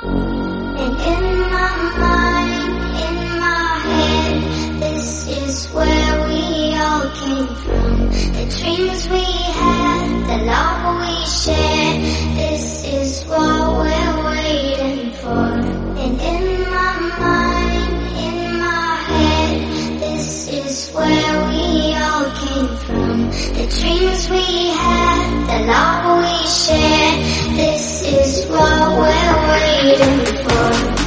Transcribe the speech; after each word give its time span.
The 0.00 0.06
dreams 8.56 9.10
we 9.10 9.24
had, 9.50 10.28
the 10.28 10.38
love 10.46 11.00
we 11.00 11.26
shared, 11.26 11.98
this 12.36 12.78
is 28.14 28.46
what 28.46 28.98
we're 28.98 29.48
waiting 29.50 30.48
for. 30.48 30.97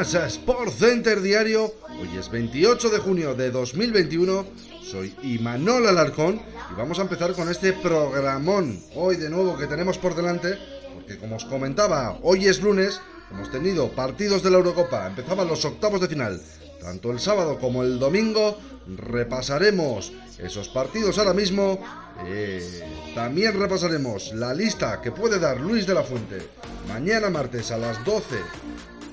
Más 0.00 0.14
Sport 0.14 0.72
Center 0.72 1.20
Diario. 1.20 1.74
Hoy 2.00 2.08
es 2.18 2.30
28 2.30 2.88
de 2.88 2.98
junio 3.00 3.34
de 3.34 3.50
2021, 3.50 4.46
soy 4.82 5.14
Imanol 5.22 5.86
Alarcón 5.86 6.40
y 6.72 6.74
vamos 6.74 6.98
a 6.98 7.02
empezar 7.02 7.34
con 7.34 7.50
este 7.50 7.74
programón 7.74 8.80
hoy 8.94 9.16
de 9.16 9.28
nuevo 9.28 9.58
que 9.58 9.66
tenemos 9.66 9.98
por 9.98 10.14
delante, 10.14 10.56
porque 10.94 11.18
como 11.18 11.36
os 11.36 11.44
comentaba, 11.44 12.18
hoy 12.22 12.46
es 12.46 12.62
lunes, 12.62 12.98
hemos 13.30 13.50
tenido 13.50 13.90
partidos 13.90 14.42
de 14.42 14.48
la 14.48 14.56
Eurocopa, 14.56 15.06
empezaban 15.06 15.46
los 15.46 15.66
octavos 15.66 16.00
de 16.00 16.08
final, 16.08 16.40
tanto 16.80 17.10
el 17.10 17.20
sábado 17.20 17.58
como 17.58 17.82
el 17.82 17.98
domingo, 17.98 18.56
repasaremos 18.96 20.14
esos 20.38 20.70
partidos 20.70 21.18
ahora 21.18 21.34
mismo. 21.34 21.78
eh, 22.24 22.82
también 23.14 23.58
repasaremos 23.58 24.32
la 24.32 24.54
lista 24.54 25.02
que 25.02 25.12
puede 25.12 25.38
dar 25.38 25.60
Luis 25.60 25.86
de 25.86 25.92
la 25.92 26.04
Fuente 26.04 26.48
mañana 26.88 27.28
martes 27.28 27.70
a 27.70 27.76
las 27.76 28.02
12 28.04 28.36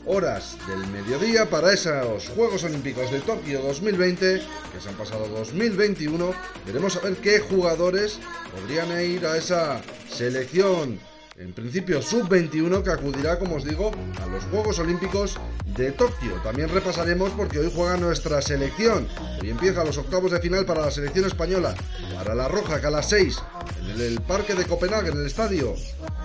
horas 0.07 0.57
del 0.67 0.87
mediodía 0.87 1.49
para 1.49 1.73
esos 1.73 2.29
Juegos 2.29 2.63
Olímpicos 2.63 3.11
de 3.11 3.19
Tokio 3.19 3.61
2020 3.61 4.41
que 4.73 4.81
se 4.81 4.89
han 4.89 4.95
pasado 4.95 5.27
2021. 5.27 6.31
Veremos 6.65 6.95
a 6.95 7.01
ver 7.01 7.17
qué 7.17 7.39
jugadores 7.39 8.19
podrían 8.55 8.89
ir 9.01 9.25
a 9.25 9.37
esa 9.37 9.81
selección 10.09 10.99
en 11.37 11.53
principio 11.53 12.01
sub-21 12.01 12.81
que 12.83 12.89
acudirá, 12.89 13.37
como 13.37 13.57
os 13.57 13.63
digo, 13.63 13.91
a 14.21 14.25
los 14.25 14.43
Juegos 14.45 14.79
Olímpicos 14.79 15.37
de 15.65 15.91
Tokio. 15.91 16.33
También 16.43 16.69
repasaremos 16.69 17.29
porque 17.31 17.59
hoy 17.59 17.71
juega 17.73 17.95
nuestra 17.97 18.41
selección. 18.41 19.07
Hoy 19.39 19.51
empieza 19.51 19.83
los 19.83 19.97
octavos 19.97 20.31
de 20.31 20.39
final 20.39 20.65
para 20.65 20.81
la 20.81 20.91
selección 20.91 21.25
española, 21.25 21.75
para 22.15 22.33
la 22.33 22.47
Roja, 22.47 22.81
que 22.81 22.87
a 22.87 22.91
las 22.91 23.09
6 23.09 23.37
en 23.81 24.01
el, 24.01 24.21
Parque 24.21 24.55
de 24.55 24.65
Copenhague, 24.65 25.09
en 25.09 25.19
el 25.19 25.27
estadio 25.27 25.75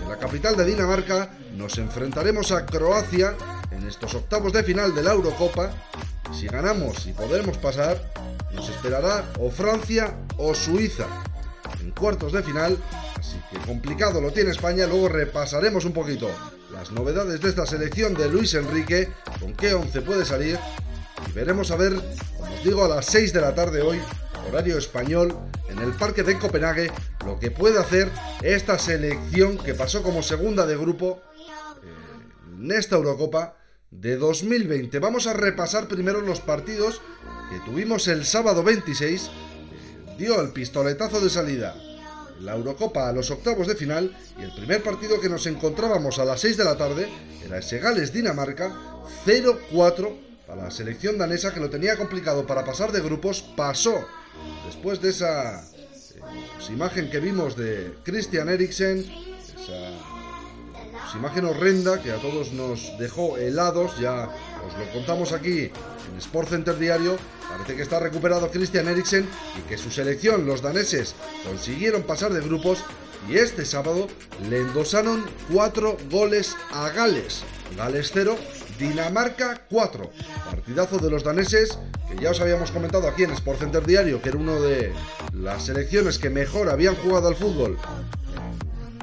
de 0.00 0.08
la 0.08 0.18
capital 0.18 0.56
de 0.56 0.64
Dinamarca, 0.64 1.30
nos 1.56 1.76
enfrentaremos 1.76 2.50
a 2.50 2.64
Croacia 2.64 3.36
en 3.74 3.86
estos 3.88 4.14
octavos 4.14 4.52
de 4.52 4.62
final 4.62 4.94
de 4.94 5.02
la 5.02 5.12
Eurocopa. 5.12 5.70
Si 6.32 6.46
ganamos 6.46 7.06
y 7.06 7.12
podremos 7.12 7.58
pasar, 7.58 8.12
nos 8.54 8.68
esperará 8.68 9.24
o 9.38 9.50
Francia 9.50 10.14
o 10.36 10.54
Suiza 10.54 11.06
en 11.80 11.90
cuartos 11.92 12.32
de 12.32 12.42
final. 12.42 12.78
Así 13.18 13.40
que 13.50 13.58
complicado 13.58 14.20
lo 14.20 14.32
tiene 14.32 14.50
España. 14.50 14.86
Luego 14.86 15.08
repasaremos 15.08 15.84
un 15.84 15.92
poquito 15.92 16.30
las 16.72 16.90
novedades 16.90 17.40
de 17.40 17.48
esta 17.48 17.66
selección 17.66 18.14
de 18.14 18.28
Luis 18.28 18.54
Enrique, 18.54 19.10
con 19.40 19.54
qué 19.54 19.74
11 19.74 20.02
puede 20.02 20.24
salir. 20.24 20.58
Y 21.28 21.32
veremos 21.32 21.70
a 21.70 21.76
ver, 21.76 21.94
como 22.36 22.54
os 22.54 22.64
digo, 22.64 22.84
a 22.84 22.88
las 22.88 23.06
6 23.06 23.32
de 23.32 23.40
la 23.40 23.54
tarde 23.54 23.82
hoy, 23.82 24.00
horario 24.48 24.78
español, 24.78 25.36
en 25.68 25.78
el 25.78 25.92
Parque 25.92 26.22
de 26.22 26.38
Copenhague, 26.38 26.90
lo 27.24 27.38
que 27.38 27.50
puede 27.50 27.78
hacer 27.78 28.10
esta 28.42 28.78
selección 28.78 29.58
que 29.58 29.74
pasó 29.74 30.02
como 30.02 30.22
segunda 30.22 30.66
de 30.66 30.76
grupo 30.76 31.20
eh, 31.82 32.58
en 32.58 32.72
esta 32.72 32.96
Eurocopa 32.96 33.61
de 33.92 34.16
2020. 34.16 34.98
Vamos 34.98 35.28
a 35.28 35.32
repasar 35.32 35.86
primero 35.86 36.20
los 36.20 36.40
partidos 36.40 37.00
que 37.50 37.60
tuvimos 37.60 38.08
el 38.08 38.24
sábado 38.24 38.64
26 38.64 39.30
dio 40.18 40.40
el 40.40 40.50
pistoletazo 40.50 41.20
de 41.20 41.30
salida 41.30 41.74
la 42.42 42.54
Eurocopa 42.54 43.08
a 43.08 43.12
los 43.12 43.30
octavos 43.30 43.66
de 43.66 43.76
final 43.76 44.16
y 44.38 44.42
el 44.42 44.52
primer 44.52 44.82
partido 44.82 45.20
que 45.20 45.28
nos 45.28 45.46
encontrábamos 45.46 46.18
a 46.18 46.24
las 46.24 46.40
6 46.40 46.56
de 46.56 46.64
la 46.64 46.76
tarde 46.76 47.08
era 47.44 47.58
ese 47.58 47.78
Gales-Dinamarca 47.78 48.72
0-4 49.24 50.16
para 50.46 50.64
la 50.64 50.70
selección 50.70 51.18
danesa 51.18 51.54
que 51.54 51.60
lo 51.60 51.70
tenía 51.70 51.96
complicado 51.96 52.46
para 52.46 52.64
pasar 52.64 52.92
de 52.92 53.00
grupos, 53.00 53.42
pasó 53.56 54.06
después 54.66 55.00
de 55.00 55.10
esa 55.10 55.62
eh, 55.62 56.20
pues, 56.56 56.70
imagen 56.70 57.10
que 57.10 57.20
vimos 57.20 57.56
de 57.56 57.94
Christian 58.02 58.48
Eriksen, 58.48 59.06
pues, 61.12 61.20
imagen 61.20 61.44
horrenda 61.44 62.02
que 62.02 62.10
a 62.10 62.16
todos 62.16 62.52
nos 62.52 62.96
dejó 62.98 63.36
helados, 63.36 63.98
ya 63.98 64.28
os 64.66 64.78
lo 64.78 64.92
contamos 64.92 65.32
aquí 65.32 65.70
en 66.10 66.18
Sport 66.18 66.48
Center 66.48 66.78
Diario, 66.78 67.16
parece 67.48 67.76
que 67.76 67.82
está 67.82 68.00
recuperado 68.00 68.50
Christian 68.50 68.88
Eriksen 68.88 69.28
y 69.58 69.68
que 69.68 69.76
su 69.76 69.90
selección, 69.90 70.46
los 70.46 70.62
daneses, 70.62 71.14
consiguieron 71.44 72.02
pasar 72.02 72.32
de 72.32 72.40
grupos 72.40 72.78
y 73.28 73.36
este 73.36 73.64
sábado 73.64 74.08
le 74.48 74.60
endosaron 74.60 75.24
cuatro 75.52 75.96
goles 76.10 76.56
a 76.72 76.88
Gales. 76.90 77.42
Gales 77.76 78.10
0, 78.12 78.36
Dinamarca 78.78 79.66
4. 79.68 80.10
Partidazo 80.50 80.98
de 80.98 81.10
los 81.10 81.24
daneses 81.24 81.78
que 82.10 82.22
ya 82.22 82.30
os 82.30 82.40
habíamos 82.40 82.70
comentado 82.70 83.08
aquí 83.08 83.24
en 83.24 83.30
Sport 83.32 83.60
Center 83.60 83.86
Diario 83.86 84.20
que 84.20 84.30
era 84.30 84.38
uno 84.38 84.60
de 84.60 84.92
las 85.34 85.66
selecciones 85.66 86.18
que 86.18 86.30
mejor 86.30 86.68
habían 86.68 86.94
jugado 86.96 87.28
al 87.28 87.36
fútbol 87.36 87.78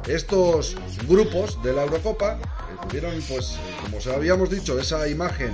estos 0.07 0.75
grupos 1.07 1.61
de 1.63 1.73
la 1.73 1.83
Eurocopa 1.83 2.33
eh, 2.33 2.87
tuvieron, 2.87 3.13
pues, 3.27 3.51
eh, 3.51 3.57
como 3.81 3.97
os 3.97 4.07
habíamos 4.07 4.49
dicho, 4.49 4.79
esa 4.79 5.07
imagen 5.07 5.53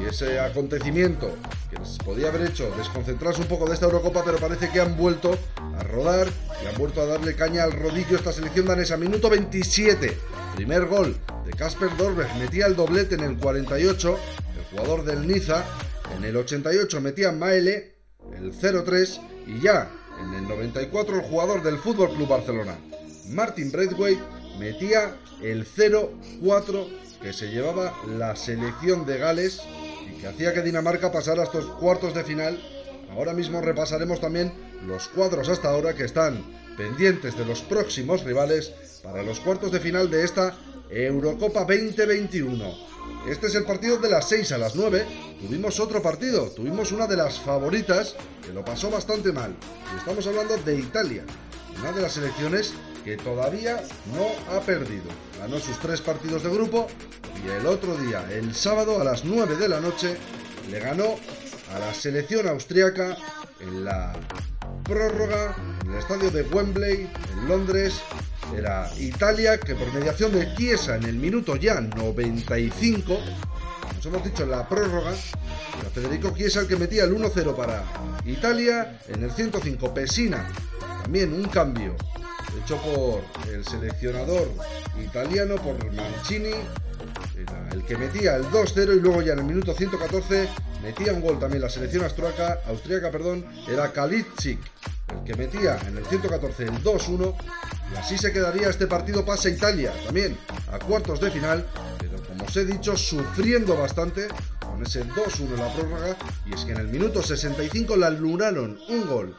y 0.00 0.06
ese 0.06 0.40
acontecimiento 0.40 1.30
que 1.70 1.78
les 1.78 1.98
podía 1.98 2.28
haber 2.28 2.42
hecho 2.48 2.70
desconcentrarse 2.76 3.40
un 3.42 3.48
poco 3.48 3.66
de 3.66 3.74
esta 3.74 3.86
Eurocopa, 3.86 4.24
pero 4.24 4.38
parece 4.38 4.70
que 4.70 4.80
han 4.80 4.96
vuelto 4.96 5.38
a 5.76 5.82
rodar 5.82 6.28
y 6.62 6.66
han 6.66 6.76
vuelto 6.76 7.00
a 7.00 7.06
darle 7.06 7.36
caña 7.36 7.64
al 7.64 7.72
rodillo 7.72 8.16
esta 8.16 8.32
selección 8.32 8.66
danesa. 8.66 8.96
Minuto 8.96 9.30
27, 9.30 10.16
primer 10.56 10.86
gol 10.86 11.16
de 11.44 11.52
Kasper 11.52 11.96
Dorberg, 11.96 12.34
metía 12.36 12.66
el 12.66 12.76
doblete 12.76 13.14
en 13.14 13.22
el 13.22 13.36
48, 13.36 14.18
el 14.56 14.64
jugador 14.70 15.04
del 15.04 15.26
Niza, 15.26 15.64
en 16.16 16.24
el 16.24 16.36
88 16.36 17.00
metía 17.00 17.32
Maele, 17.32 17.94
el 18.36 18.52
0-3 18.52 19.20
y 19.46 19.60
ya 19.60 19.90
en 20.20 20.34
el 20.34 20.48
94 20.48 21.16
el 21.16 21.22
jugador 21.22 21.62
del 21.62 21.78
Fútbol 21.78 22.10
Club 22.14 22.28
Barcelona, 22.28 22.76
Martin 23.30 23.70
Braithwaite 23.70 24.22
metía 24.58 25.16
el 25.42 25.66
0-4 25.66 26.86
que 27.20 27.32
se 27.32 27.50
llevaba 27.50 27.94
la 28.06 28.36
selección 28.36 29.06
de 29.06 29.18
Gales 29.18 29.60
y 30.08 30.20
que 30.20 30.26
hacía 30.26 30.52
que 30.52 30.62
Dinamarca 30.62 31.10
pasara 31.10 31.42
a 31.42 31.44
estos 31.44 31.66
cuartos 31.66 32.14
de 32.14 32.24
final. 32.24 32.60
Ahora 33.10 33.32
mismo 33.32 33.60
repasaremos 33.60 34.20
también 34.20 34.52
los 34.86 35.08
cuadros 35.08 35.48
hasta 35.48 35.70
ahora 35.70 35.94
que 35.94 36.04
están 36.04 36.44
pendientes 36.76 37.36
de 37.36 37.46
los 37.46 37.62
próximos 37.62 38.24
rivales 38.24 38.72
para 39.02 39.22
los 39.22 39.40
cuartos 39.40 39.72
de 39.72 39.80
final 39.80 40.10
de 40.10 40.24
esta 40.24 40.56
Eurocopa 40.90 41.60
2021. 41.60 42.94
Este 43.28 43.46
es 43.46 43.54
el 43.54 43.64
partido 43.64 43.98
de 43.98 44.10
las 44.10 44.28
6 44.28 44.52
a 44.52 44.58
las 44.58 44.76
9. 44.76 45.06
Tuvimos 45.40 45.80
otro 45.80 46.02
partido, 46.02 46.50
tuvimos 46.50 46.92
una 46.92 47.06
de 47.06 47.16
las 47.16 47.38
favoritas 47.40 48.16
que 48.44 48.52
lo 48.52 48.64
pasó 48.64 48.90
bastante 48.90 49.32
mal. 49.32 49.54
Estamos 49.96 50.26
hablando 50.26 50.56
de 50.58 50.78
Italia, 50.78 51.24
una 51.80 51.92
de 51.92 52.02
las 52.02 52.12
selecciones 52.12 52.74
que 53.04 53.16
todavía 53.16 53.82
no 54.14 54.54
ha 54.54 54.60
perdido. 54.60 55.04
Ganó 55.38 55.58
sus 55.58 55.78
tres 55.78 56.00
partidos 56.00 56.42
de 56.42 56.50
grupo 56.50 56.88
y 57.44 57.50
el 57.50 57.66
otro 57.66 57.96
día, 57.96 58.24
el 58.32 58.54
sábado 58.54 59.00
a 59.00 59.04
las 59.04 59.24
9 59.24 59.56
de 59.56 59.68
la 59.68 59.80
noche, 59.80 60.16
le 60.70 60.80
ganó 60.80 61.16
a 61.74 61.78
la 61.78 61.92
selección 61.92 62.48
austriaca 62.48 63.16
en 63.60 63.84
la 63.84 64.14
prórroga, 64.84 65.54
en 65.82 65.92
el 65.92 65.98
estadio 65.98 66.30
de 66.30 66.42
Wembley, 66.42 67.10
en 67.32 67.48
Londres. 67.48 68.00
Era 68.56 68.90
Italia 68.98 69.58
que 69.58 69.74
por 69.74 69.92
mediación 69.92 70.32
de 70.32 70.54
Chiesa 70.54 70.96
en 70.96 71.04
el 71.04 71.16
minuto 71.16 71.56
ya 71.56 71.80
95, 71.80 73.18
nos 73.96 74.06
hemos 74.06 74.24
dicho 74.24 74.44
en 74.44 74.50
la 74.50 74.68
prórroga, 74.68 75.12
era 75.80 75.90
Federico 75.90 76.32
Chiesa 76.34 76.60
el 76.60 76.68
que 76.68 76.76
metía 76.76 77.04
el 77.04 77.14
1-0 77.14 77.54
para 77.54 77.84
Italia. 78.24 79.00
En 79.08 79.22
el 79.24 79.30
105 79.30 79.92
Pesina, 79.92 80.48
también 81.02 81.32
un 81.32 81.44
cambio 81.44 81.96
hecho 82.62 82.76
por 82.78 83.22
el 83.52 83.64
seleccionador 83.64 84.50
italiano, 85.02 85.56
por 85.56 85.92
Mancini, 85.92 86.54
el 87.72 87.84
que 87.84 87.96
metía 87.96 88.36
el 88.36 88.44
2-0 88.44 88.96
y 88.96 89.00
luego 89.00 89.22
ya 89.22 89.32
en 89.32 89.40
el 89.40 89.44
minuto 89.44 89.74
114 89.74 90.48
metía 90.82 91.12
un 91.12 91.20
gol 91.20 91.38
también 91.38 91.62
la 91.62 91.68
selección 91.68 92.04
austriaca, 92.04 92.60
austriaca 92.66 93.10
perdón, 93.10 93.44
era 93.68 93.92
Kalitschik, 93.92 94.58
el 95.12 95.24
que 95.24 95.34
metía 95.34 95.78
en 95.86 95.98
el 95.98 96.06
114 96.06 96.64
el 96.64 96.82
2-1 96.82 97.34
y 97.92 97.96
así 97.96 98.16
se 98.18 98.32
quedaría 98.32 98.68
este 98.68 98.86
partido 98.86 99.24
pase 99.24 99.50
Italia 99.50 99.92
también 100.04 100.38
a 100.72 100.78
cuartos 100.78 101.20
de 101.20 101.30
final, 101.30 101.66
pero 101.98 102.22
como 102.22 102.44
os 102.44 102.56
he 102.56 102.64
dicho 102.64 102.96
sufriendo 102.96 103.76
bastante 103.76 104.28
con 104.60 104.82
ese 104.82 105.04
2-1 105.04 105.54
en 105.54 105.56
la 105.56 105.74
prórroga 105.74 106.16
y 106.46 106.54
es 106.54 106.64
que 106.64 106.72
en 106.72 106.78
el 106.78 106.88
minuto 106.88 107.22
65 107.22 107.96
la 107.96 108.10
lunaron 108.10 108.78
un 108.88 109.06
gol 109.06 109.36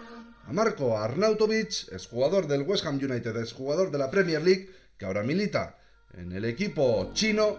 a 0.48 0.54
Marco 0.54 0.98
Arnautovic, 0.98 1.92
es 1.92 2.08
jugador 2.08 2.48
del 2.48 2.62
West 2.62 2.86
Ham 2.86 3.00
United, 3.02 3.36
es 3.38 3.54
jugador 3.54 3.90
de 3.90 3.98
la 3.98 4.12
Premier 4.12 4.42
League, 4.42 4.70
que 4.98 5.06
ahora 5.06 5.24
milita 5.24 5.78
en 6.14 6.32
el 6.32 6.46
equipo 6.46 7.12
chino. 7.14 7.58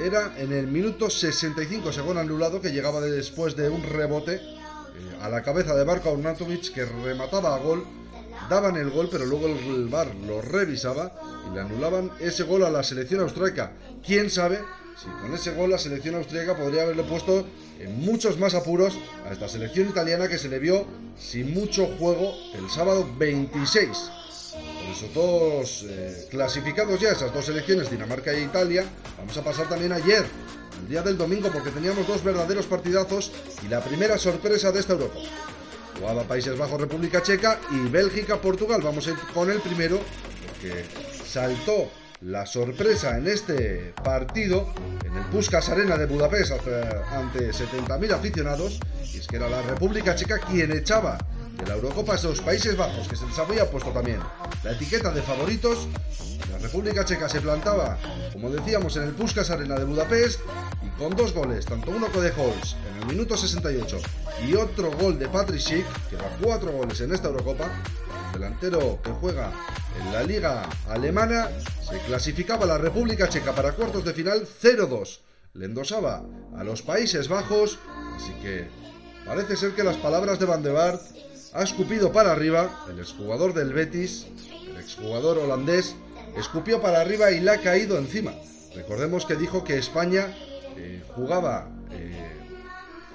Era 0.00 0.38
en 0.38 0.52
el 0.52 0.66
minuto 0.66 1.10
65, 1.10 1.92
según 1.92 2.18
anulado, 2.18 2.60
que 2.60 2.72
llegaba 2.72 3.00
después 3.00 3.56
de 3.56 3.68
un 3.68 3.82
rebote 3.82 4.34
eh, 4.34 4.40
a 5.20 5.28
la 5.28 5.42
cabeza 5.42 5.74
de 5.74 5.84
Marco 5.84 6.10
Arnautovic, 6.10 6.72
que 6.72 6.84
remataba 6.84 7.54
a 7.54 7.58
gol. 7.58 7.86
Daban 8.48 8.76
el 8.76 8.90
gol, 8.90 9.08
pero 9.10 9.24
luego 9.24 9.46
el 9.46 9.88
VAR 9.88 10.14
lo 10.14 10.40
revisaba 10.40 11.12
y 11.50 11.54
le 11.54 11.60
anulaban 11.60 12.10
ese 12.20 12.42
gol 12.44 12.64
a 12.64 12.70
la 12.70 12.82
selección 12.82 13.20
austriaca. 13.20 13.72
¿Quién 14.04 14.30
sabe 14.30 14.60
si 15.00 15.08
con 15.22 15.32
ese 15.32 15.52
gol 15.52 15.70
la 15.70 15.78
selección 15.78 16.14
austríaca 16.16 16.56
podría 16.56 16.82
haberle 16.82 17.04
puesto 17.04 17.46
en 17.78 18.00
muchos 18.00 18.38
más 18.38 18.54
apuros 18.54 18.98
a 19.26 19.32
esta 19.32 19.48
selección 19.48 19.88
italiana 19.88 20.28
que 20.28 20.36
se 20.36 20.48
le 20.48 20.58
vio 20.58 20.86
sin 21.18 21.54
mucho 21.54 21.86
juego 21.98 22.34
el 22.54 22.68
sábado 22.68 23.08
26. 23.18 23.88
Por 24.52 24.92
eso 24.92 25.06
todos 25.14 25.86
eh, 25.88 26.26
clasificados 26.30 27.00
ya 27.00 27.10
esas 27.10 27.32
dos 27.32 27.46
selecciones, 27.46 27.90
Dinamarca 27.90 28.32
e 28.32 28.42
Italia, 28.42 28.84
vamos 29.16 29.36
a 29.36 29.44
pasar 29.44 29.68
también 29.68 29.92
ayer, 29.92 30.26
el 30.82 30.88
día 30.88 31.02
del 31.02 31.16
domingo, 31.16 31.50
porque 31.50 31.70
teníamos 31.70 32.06
dos 32.06 32.22
verdaderos 32.22 32.66
partidazos 32.66 33.32
y 33.64 33.68
la 33.68 33.82
primera 33.82 34.18
sorpresa 34.18 34.70
de 34.72 34.80
esta 34.80 34.94
Europa. 34.94 35.20
Jugaba 35.98 36.24
Países 36.24 36.58
Bajos, 36.58 36.80
República 36.80 37.22
Checa 37.22 37.60
y 37.70 37.88
Bélgica, 37.88 38.40
Portugal. 38.40 38.80
Vamos 38.82 39.06
a 39.06 39.10
ir 39.10 39.16
con 39.32 39.50
el 39.50 39.60
primero, 39.60 40.00
porque 40.46 40.84
saltó 41.24 41.88
la 42.22 42.44
sorpresa 42.44 43.16
en 43.16 43.26
este 43.28 43.94
partido, 44.04 44.72
en 45.04 45.16
el 45.16 45.24
Puskas 45.26 45.68
Arena 45.70 45.96
de 45.96 46.06
Budapest 46.06 46.52
ante 47.12 47.50
70.000 47.50 48.12
aficionados, 48.12 48.78
es 49.14 49.26
que 49.26 49.36
era 49.36 49.48
la 49.48 49.62
República 49.62 50.14
Checa 50.14 50.38
quien 50.38 50.72
echaba 50.72 51.18
de 51.60 51.66
la 51.66 51.74
Eurocopa 51.74 52.12
a 52.12 52.16
esos 52.16 52.40
Países 52.40 52.76
Bajos, 52.76 53.06
que 53.08 53.16
se 53.16 53.26
les 53.26 53.38
había 53.38 53.70
puesto 53.70 53.90
también 53.90 54.20
la 54.64 54.72
etiqueta 54.72 55.10
de 55.10 55.22
favoritos. 55.22 55.88
La 56.50 56.58
República 56.58 57.04
Checa 57.04 57.28
se 57.28 57.40
plantaba, 57.40 57.98
como 58.32 58.50
decíamos, 58.50 58.96
en 58.96 59.04
el 59.04 59.12
Puskas 59.12 59.50
Arena 59.50 59.76
de 59.76 59.84
Budapest 59.84 60.40
y 60.82 60.88
con 60.98 61.14
dos 61.14 61.32
goles, 61.32 61.64
tanto 61.64 61.90
uno 61.90 62.08
de 62.08 62.30
Holz 62.30 62.76
en 62.90 63.02
el 63.02 63.06
minuto 63.06 63.36
68 63.36 63.98
y 64.46 64.54
otro 64.54 64.90
gol 64.92 65.18
de 65.18 65.28
Patrick 65.28 65.60
Schick, 65.60 65.86
que 66.08 66.16
da 66.16 66.36
cuatro 66.42 66.72
goles 66.72 67.00
en 67.00 67.12
esta 67.12 67.28
Eurocopa, 67.28 67.70
delantero 68.32 69.00
que 69.02 69.10
juega 69.10 69.52
en 70.00 70.12
la 70.12 70.22
liga 70.22 70.68
alemana, 70.88 71.48
se 71.88 71.98
clasificaba 72.00 72.66
la 72.66 72.78
República 72.78 73.28
Checa 73.28 73.54
para 73.54 73.72
cuartos 73.72 74.04
de 74.04 74.14
final 74.14 74.46
0-2. 74.46 75.20
Le 75.54 75.66
endosaba 75.66 76.22
a 76.56 76.64
los 76.64 76.82
Países 76.82 77.28
Bajos, 77.28 77.78
así 78.16 78.32
que 78.40 78.68
parece 79.26 79.56
ser 79.56 79.74
que 79.74 79.84
las 79.84 79.96
palabras 79.96 80.38
de 80.38 80.46
Van 80.46 80.62
de 80.62 80.70
Vaart 80.70 81.02
ha 81.52 81.62
escupido 81.62 82.12
para 82.12 82.32
arriba, 82.32 82.84
el 82.88 83.00
exjugador 83.00 83.54
del 83.54 83.72
Betis, 83.72 84.26
el 84.68 84.76
exjugador 84.76 85.38
holandés, 85.38 85.96
escupió 86.36 86.80
para 86.80 87.00
arriba 87.00 87.32
y 87.32 87.40
le 87.40 87.50
ha 87.50 87.60
caído 87.60 87.98
encima. 87.98 88.34
Recordemos 88.74 89.26
que 89.26 89.34
dijo 89.34 89.64
que 89.64 89.78
España 89.78 90.32
eh, 90.76 91.02
jugaba 91.14 91.68
eh, 91.90 92.14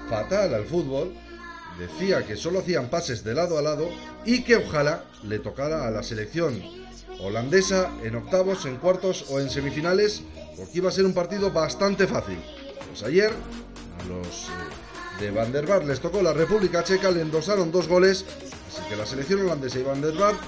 fatal 0.10 0.54
al 0.54 0.66
fútbol, 0.66 1.16
decía 1.80 2.26
que 2.26 2.36
solo 2.36 2.60
hacían 2.60 2.90
pases 2.90 3.24
de 3.24 3.34
lado 3.34 3.58
a 3.58 3.62
lado 3.62 3.90
y 4.26 4.44
que 4.44 4.58
ojalá 4.58 5.06
le 5.24 5.40
tocara 5.40 5.88
a 5.88 5.92
la 5.92 6.04
selección 6.04 6.62
holandesa 7.22 7.90
en 8.04 8.16
octavos, 8.16 8.66
en 8.66 8.76
cuartos 8.78 9.26
o 9.30 9.40
en 9.40 9.50
semifinales, 9.50 10.24
porque 10.58 10.80
iba 10.80 10.90
a 10.90 10.92
ser 10.92 11.06
un 11.06 11.14
partido 11.14 11.52
bastante 11.52 12.06
fácil. 12.08 12.38
Pues 12.90 13.04
ayer 13.04 13.32
a 13.32 14.04
los 14.10 14.50
eh, 14.50 14.85
de 15.20 15.32
Van 15.32 15.52
der 15.52 15.66
Vaart. 15.66 15.86
Les 15.86 16.00
tocó 16.00 16.22
la 16.22 16.34
República 16.34 16.84
Checa, 16.84 17.12
le 17.12 17.22
endosaron 17.22 17.72
dos 17.72 17.88
goles, 17.88 18.26
así 18.68 18.82
que 18.90 18.96
la 18.96 19.06
selección 19.06 19.42
holandesa 19.42 19.80
y 19.80 19.84
Van 19.84 20.02
der 20.02 20.14
Vaart 20.14 20.40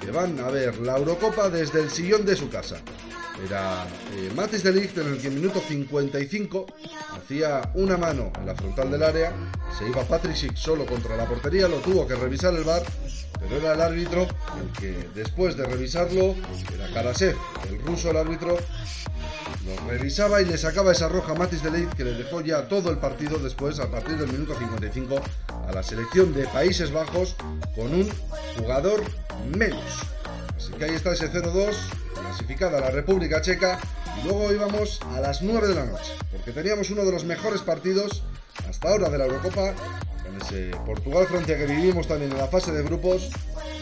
que 0.00 0.10
van 0.10 0.38
a 0.40 0.50
ver 0.50 0.78
la 0.78 0.96
Eurocopa 0.96 1.48
desde 1.50 1.80
el 1.80 1.90
sillón 1.90 2.24
de 2.24 2.36
su 2.36 2.48
casa. 2.48 2.76
Era 3.44 3.86
eh, 4.14 4.30
Matis 4.34 4.62
de 4.62 4.72
Ligt 4.72 4.96
en 4.96 5.08
el 5.08 5.18
que 5.18 5.28
minuto 5.28 5.60
55 5.60 6.66
hacía 7.16 7.70
una 7.74 7.96
mano 7.96 8.32
en 8.38 8.46
la 8.46 8.54
frontal 8.54 8.90
del 8.90 9.02
área, 9.02 9.32
se 9.76 9.86
iba 9.86 10.04
Patrick 10.04 10.56
solo 10.56 10.86
contra 10.86 11.16
la 11.16 11.26
portería, 11.26 11.68
lo 11.68 11.76
tuvo 11.78 12.06
que 12.06 12.14
revisar 12.14 12.54
el 12.54 12.64
bar, 12.64 12.82
pero 13.38 13.56
era 13.56 13.74
el 13.74 13.80
árbitro 13.80 14.22
el 14.22 14.80
que 14.80 15.08
después 15.14 15.56
de 15.56 15.66
revisarlo, 15.66 16.34
era 16.74 16.88
Karasev, 16.94 17.36
el 17.68 17.78
ruso 17.80 18.10
el 18.10 18.16
árbitro, 18.16 18.56
lo 19.64 19.88
revisaba 19.88 20.40
y 20.40 20.44
le 20.44 20.56
sacaba 20.58 20.92
esa 20.92 21.08
roja 21.08 21.34
Matis 21.34 21.62
de 21.62 21.70
Ligt 21.70 21.94
que 21.94 22.04
le 22.04 22.12
dejó 22.12 22.40
ya 22.40 22.68
todo 22.68 22.90
el 22.90 22.98
partido 22.98 23.38
después, 23.38 23.80
a 23.80 23.90
partir 23.90 24.16
del 24.16 24.32
minuto 24.32 24.58
55, 24.58 25.20
a 25.68 25.72
la 25.72 25.82
selección 25.82 26.32
de 26.32 26.46
Países 26.46 26.92
Bajos 26.92 27.36
con 27.74 27.92
un 27.92 28.08
jugador 28.56 29.02
menos. 29.56 29.84
Así 30.56 30.72
que 30.72 30.84
ahí 30.84 30.94
está 30.94 31.12
ese 31.12 31.30
0-2 31.30 31.74
clasificada 32.14 32.80
la 32.80 32.90
República 32.90 33.40
Checa 33.40 33.78
y 34.20 34.26
luego 34.26 34.52
íbamos 34.52 35.00
a 35.14 35.20
las 35.20 35.42
9 35.42 35.68
de 35.68 35.74
la 35.74 35.84
noche, 35.84 36.12
porque 36.30 36.52
teníamos 36.52 36.90
uno 36.90 37.04
de 37.04 37.12
los 37.12 37.24
mejores 37.24 37.60
partidos 37.60 38.22
hasta 38.68 38.88
ahora 38.88 39.10
de 39.10 39.18
la 39.18 39.26
Eurocopa, 39.26 39.74
ese 40.36 40.70
Portugal-Francia 40.84 41.56
que 41.56 41.66
vivimos 41.66 42.06
también 42.06 42.32
en 42.32 42.38
la 42.38 42.48
fase 42.48 42.72
de 42.72 42.82
grupos 42.82 43.30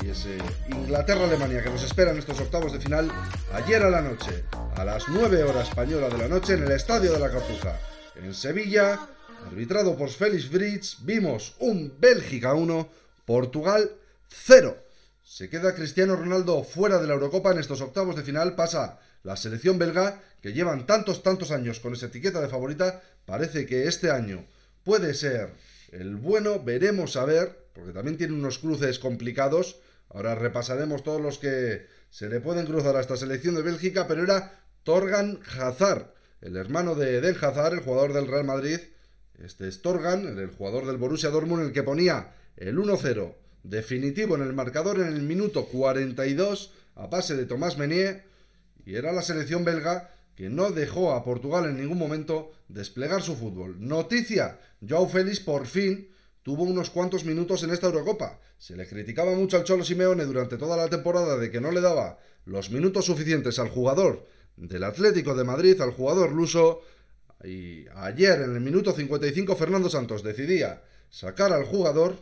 y 0.02 0.10
ese 0.10 0.38
Inglaterra-Alemania 0.68 1.62
que 1.62 1.70
nos 1.70 1.82
espera 1.82 2.10
en 2.10 2.18
estos 2.18 2.40
octavos 2.40 2.72
de 2.72 2.80
final 2.80 3.10
ayer 3.52 3.82
a 3.82 3.90
la 3.90 4.00
noche, 4.00 4.44
a 4.76 4.84
las 4.84 5.08
9 5.08 5.42
horas 5.44 5.68
española 5.68 6.08
de 6.08 6.18
la 6.18 6.28
noche 6.28 6.54
en 6.54 6.64
el 6.64 6.70
Estadio 6.72 7.12
de 7.12 7.18
la 7.18 7.30
Cartuja, 7.30 7.78
en 8.16 8.34
Sevilla, 8.34 9.00
arbitrado 9.46 9.96
por 9.96 10.10
Félix 10.10 10.50
Bridge, 10.50 10.98
vimos 11.02 11.54
un 11.58 11.94
Bélgica 11.98 12.54
1, 12.54 12.88
Portugal 13.24 13.90
0. 14.28 14.76
Se 15.22 15.48
queda 15.48 15.74
Cristiano 15.74 16.16
Ronaldo 16.16 16.62
fuera 16.64 16.98
de 16.98 17.06
la 17.06 17.14
Eurocopa 17.14 17.52
en 17.52 17.58
estos 17.58 17.80
octavos 17.80 18.16
de 18.16 18.22
final, 18.22 18.54
pasa 18.54 18.98
la 19.22 19.36
selección 19.36 19.78
belga, 19.78 20.20
que 20.42 20.52
llevan 20.52 20.86
tantos, 20.86 21.22
tantos 21.22 21.50
años 21.50 21.80
con 21.80 21.94
esa 21.94 22.06
etiqueta 22.06 22.40
de 22.40 22.48
favorita, 22.48 23.02
parece 23.24 23.64
que 23.64 23.88
este 23.88 24.10
año 24.10 24.44
puede 24.84 25.14
ser 25.14 25.54
el 25.94 26.16
bueno, 26.16 26.62
veremos 26.62 27.16
a 27.16 27.24
ver, 27.24 27.68
porque 27.72 27.92
también 27.92 28.16
tiene 28.16 28.34
unos 28.34 28.58
cruces 28.58 28.98
complicados, 28.98 29.80
ahora 30.08 30.34
repasaremos 30.34 31.04
todos 31.04 31.20
los 31.20 31.38
que 31.38 31.86
se 32.10 32.28
le 32.28 32.40
pueden 32.40 32.66
cruzar 32.66 32.96
a 32.96 33.00
esta 33.00 33.16
selección 33.16 33.54
de 33.54 33.62
Bélgica, 33.62 34.06
pero 34.08 34.24
era 34.24 34.60
Torgan 34.82 35.40
Hazard, 35.56 36.12
el 36.40 36.56
hermano 36.56 36.94
de 36.94 37.18
Eden 37.18 37.36
Hazard, 37.40 37.74
el 37.74 37.80
jugador 37.80 38.12
del 38.12 38.26
Real 38.26 38.44
Madrid, 38.44 38.80
este 39.42 39.68
es 39.68 39.82
Torgan, 39.82 40.38
el 40.38 40.50
jugador 40.50 40.86
del 40.86 40.96
Borussia 40.96 41.30
Dortmund, 41.30 41.66
el 41.66 41.72
que 41.72 41.82
ponía 41.82 42.34
el 42.56 42.76
1-0 42.76 43.34
definitivo 43.62 44.36
en 44.36 44.42
el 44.42 44.52
marcador 44.52 44.98
en 45.00 45.08
el 45.08 45.22
minuto 45.22 45.66
42 45.66 46.72
a 46.96 47.10
pase 47.10 47.34
de 47.34 47.46
Tomás 47.46 47.78
Menier 47.78 48.24
y 48.84 48.96
era 48.96 49.12
la 49.12 49.22
selección 49.22 49.64
belga 49.64 50.10
que 50.36 50.50
no 50.50 50.70
dejó 50.70 51.12
a 51.12 51.24
Portugal 51.24 51.66
en 51.66 51.78
ningún 51.78 51.98
momento 51.98 52.52
desplegar 52.68 53.22
su 53.22 53.36
fútbol. 53.36 53.76
Noticia, 53.78 54.60
Joao 54.86 55.08
Félix 55.08 55.40
por 55.40 55.66
fin 55.66 56.10
tuvo 56.42 56.64
unos 56.64 56.90
cuantos 56.90 57.24
minutos 57.24 57.62
en 57.62 57.70
esta 57.70 57.86
Eurocopa. 57.86 58.40
Se 58.58 58.76
le 58.76 58.86
criticaba 58.86 59.32
mucho 59.32 59.56
al 59.56 59.64
Cholo 59.64 59.84
Simeone 59.84 60.24
durante 60.24 60.56
toda 60.56 60.76
la 60.76 60.88
temporada 60.88 61.36
de 61.36 61.50
que 61.50 61.60
no 61.60 61.70
le 61.70 61.80
daba 61.80 62.18
los 62.44 62.70
minutos 62.70 63.06
suficientes 63.06 63.58
al 63.58 63.68
jugador 63.68 64.26
del 64.56 64.84
Atlético 64.84 65.34
de 65.34 65.44
Madrid, 65.44 65.80
al 65.80 65.92
jugador 65.92 66.32
luso, 66.32 66.82
y 67.42 67.86
ayer 67.96 68.40
en 68.42 68.54
el 68.54 68.60
minuto 68.60 68.92
55 68.92 69.56
Fernando 69.56 69.90
Santos 69.90 70.22
decidía 70.22 70.82
sacar 71.10 71.52
al 71.52 71.64
jugador 71.64 72.16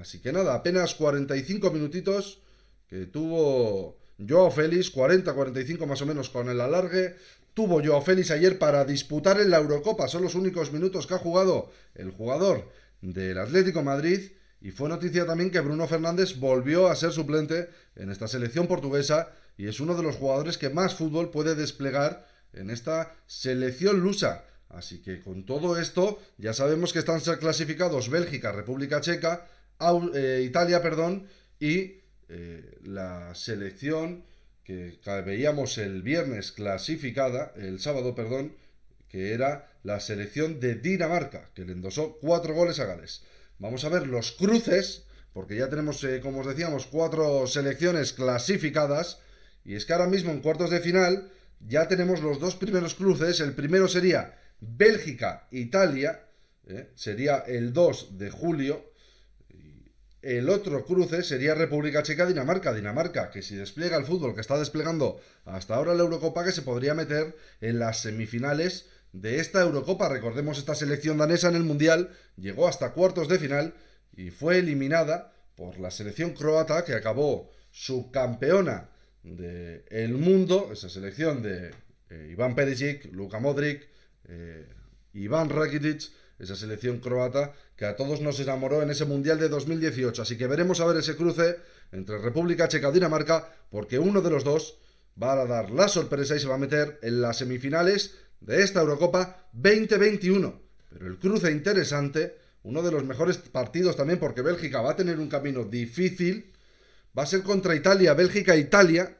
Así 0.00 0.20
que 0.20 0.32
nada, 0.32 0.54
apenas 0.54 0.94
45 0.94 1.70
minutitos 1.70 2.40
que 2.88 3.06
tuvo 3.06 3.96
Joao 4.18 4.50
Félix, 4.50 4.92
40-45 4.92 5.86
más 5.86 6.02
o 6.02 6.06
menos 6.06 6.30
con 6.30 6.48
el 6.48 6.60
alargue. 6.60 7.16
Tuvo 7.56 7.82
Joao 7.82 8.02
Félix 8.02 8.30
ayer 8.32 8.58
para 8.58 8.84
disputar 8.84 9.40
en 9.40 9.48
la 9.48 9.56
Eurocopa. 9.56 10.08
Son 10.08 10.22
los 10.22 10.34
únicos 10.34 10.74
minutos 10.74 11.06
que 11.06 11.14
ha 11.14 11.18
jugado 11.18 11.70
el 11.94 12.10
jugador 12.10 12.70
del 13.00 13.38
Atlético 13.38 13.82
Madrid. 13.82 14.32
y 14.60 14.72
fue 14.72 14.90
noticia 14.90 15.24
también 15.24 15.50
que 15.50 15.60
Bruno 15.60 15.88
Fernández 15.88 16.38
volvió 16.38 16.88
a 16.88 16.96
ser 16.96 17.12
suplente 17.12 17.70
en 17.94 18.10
esta 18.10 18.28
selección 18.28 18.66
portuguesa 18.66 19.32
y 19.56 19.68
es 19.68 19.80
uno 19.80 19.94
de 19.94 20.02
los 20.02 20.16
jugadores 20.16 20.58
que 20.58 20.68
más 20.68 20.96
fútbol 20.96 21.30
puede 21.30 21.54
desplegar 21.54 22.28
en 22.52 22.68
esta 22.68 23.14
selección 23.26 24.00
lusa. 24.00 24.44
Así 24.68 25.00
que 25.00 25.22
con 25.22 25.46
todo 25.46 25.78
esto 25.78 26.20
ya 26.36 26.52
sabemos 26.52 26.92
que 26.92 26.98
están 26.98 27.20
clasificados 27.20 28.10
Bélgica, 28.10 28.52
República 28.52 29.00
Checa, 29.00 29.46
eh, 30.14 30.42
Italia, 30.44 30.82
perdón, 30.82 31.26
y 31.58 32.02
eh, 32.28 32.76
la 32.82 33.34
selección 33.34 34.24
que 34.66 34.98
veíamos 35.24 35.78
el 35.78 36.02
viernes 36.02 36.50
clasificada, 36.50 37.52
el 37.56 37.78
sábado, 37.78 38.16
perdón, 38.16 38.56
que 39.08 39.32
era 39.32 39.70
la 39.84 40.00
selección 40.00 40.58
de 40.58 40.74
Dinamarca, 40.74 41.50
que 41.54 41.64
le 41.64 41.72
endosó 41.72 42.18
cuatro 42.20 42.52
goles 42.52 42.80
a 42.80 42.84
Gales. 42.84 43.22
Vamos 43.60 43.84
a 43.84 43.88
ver 43.90 44.08
los 44.08 44.32
cruces, 44.32 45.04
porque 45.32 45.54
ya 45.54 45.70
tenemos, 45.70 46.02
eh, 46.02 46.18
como 46.20 46.40
os 46.40 46.48
decíamos, 46.48 46.86
cuatro 46.86 47.46
selecciones 47.46 48.12
clasificadas, 48.12 49.20
y 49.64 49.76
es 49.76 49.86
que 49.86 49.92
ahora 49.92 50.08
mismo 50.08 50.32
en 50.32 50.40
cuartos 50.40 50.70
de 50.70 50.80
final 50.80 51.30
ya 51.60 51.86
tenemos 51.86 52.20
los 52.20 52.40
dos 52.40 52.56
primeros 52.56 52.96
cruces. 52.96 53.38
El 53.38 53.54
primero 53.54 53.86
sería 53.86 54.36
Bélgica-Italia, 54.60 56.24
eh, 56.66 56.90
sería 56.96 57.38
el 57.46 57.72
2 57.72 58.18
de 58.18 58.30
julio. 58.30 58.90
El 60.26 60.48
otro 60.48 60.84
cruce 60.84 61.22
sería 61.22 61.54
República 61.54 62.02
Checa-Dinamarca. 62.02 62.74
Dinamarca, 62.74 63.30
que 63.30 63.42
si 63.42 63.54
despliega 63.54 63.96
el 63.96 64.04
fútbol 64.04 64.34
que 64.34 64.40
está 64.40 64.58
desplegando 64.58 65.20
hasta 65.44 65.76
ahora 65.76 65.94
la 65.94 66.02
Eurocopa, 66.02 66.44
que 66.44 66.50
se 66.50 66.62
podría 66.62 66.94
meter 66.94 67.36
en 67.60 67.78
las 67.78 68.00
semifinales 68.00 68.86
de 69.12 69.38
esta 69.38 69.60
Eurocopa. 69.60 70.08
Recordemos 70.08 70.58
esta 70.58 70.74
selección 70.74 71.16
danesa 71.16 71.48
en 71.48 71.54
el 71.54 71.62
Mundial, 71.62 72.10
llegó 72.36 72.66
hasta 72.66 72.90
cuartos 72.90 73.28
de 73.28 73.38
final 73.38 73.74
y 74.16 74.30
fue 74.30 74.58
eliminada 74.58 75.32
por 75.54 75.78
la 75.78 75.92
selección 75.92 76.32
croata 76.32 76.84
que 76.84 76.94
acabó 76.94 77.52
subcampeona 77.70 78.88
del 79.22 80.14
mundo, 80.14 80.70
esa 80.72 80.88
selección 80.88 81.40
de 81.40 81.70
eh, 82.10 82.28
Iván 82.32 82.56
Perisic, 82.56 83.12
Luka 83.12 83.38
Modric, 83.38 83.86
eh, 84.24 84.66
Iván 85.12 85.50
Rakitic, 85.50 86.10
esa 86.40 86.56
selección 86.56 86.98
croata 86.98 87.54
que 87.76 87.84
a 87.84 87.94
todos 87.94 88.20
nos 88.20 88.40
enamoró 88.40 88.82
en 88.82 88.90
ese 88.90 89.04
Mundial 89.04 89.38
de 89.38 89.48
2018. 89.48 90.22
Así 90.22 90.36
que 90.36 90.46
veremos 90.46 90.80
a 90.80 90.86
ver 90.86 90.96
ese 90.96 91.14
cruce 91.14 91.56
entre 91.92 92.18
República 92.18 92.68
Checa 92.68 92.88
y 92.88 92.92
Dinamarca, 92.92 93.52
porque 93.70 93.98
uno 93.98 94.22
de 94.22 94.30
los 94.30 94.44
dos 94.44 94.78
va 95.22 95.32
a 95.32 95.46
dar 95.46 95.70
la 95.70 95.88
sorpresa 95.88 96.34
y 96.34 96.40
se 96.40 96.48
va 96.48 96.54
a 96.54 96.58
meter 96.58 96.98
en 97.02 97.20
las 97.20 97.38
semifinales 97.38 98.14
de 98.40 98.62
esta 98.62 98.80
Eurocopa 98.80 99.48
2021. 99.52 100.60
Pero 100.90 101.06
el 101.06 101.18
cruce 101.18 101.50
interesante, 101.52 102.38
uno 102.62 102.82
de 102.82 102.92
los 102.92 103.04
mejores 103.04 103.36
partidos 103.36 103.96
también, 103.96 104.18
porque 104.18 104.42
Bélgica 104.42 104.80
va 104.80 104.92
a 104.92 104.96
tener 104.96 105.18
un 105.18 105.28
camino 105.28 105.64
difícil, 105.64 106.52
va 107.16 107.24
a 107.24 107.26
ser 107.26 107.42
contra 107.42 107.74
Italia, 107.74 108.14
Bélgica-Italia. 108.14 109.16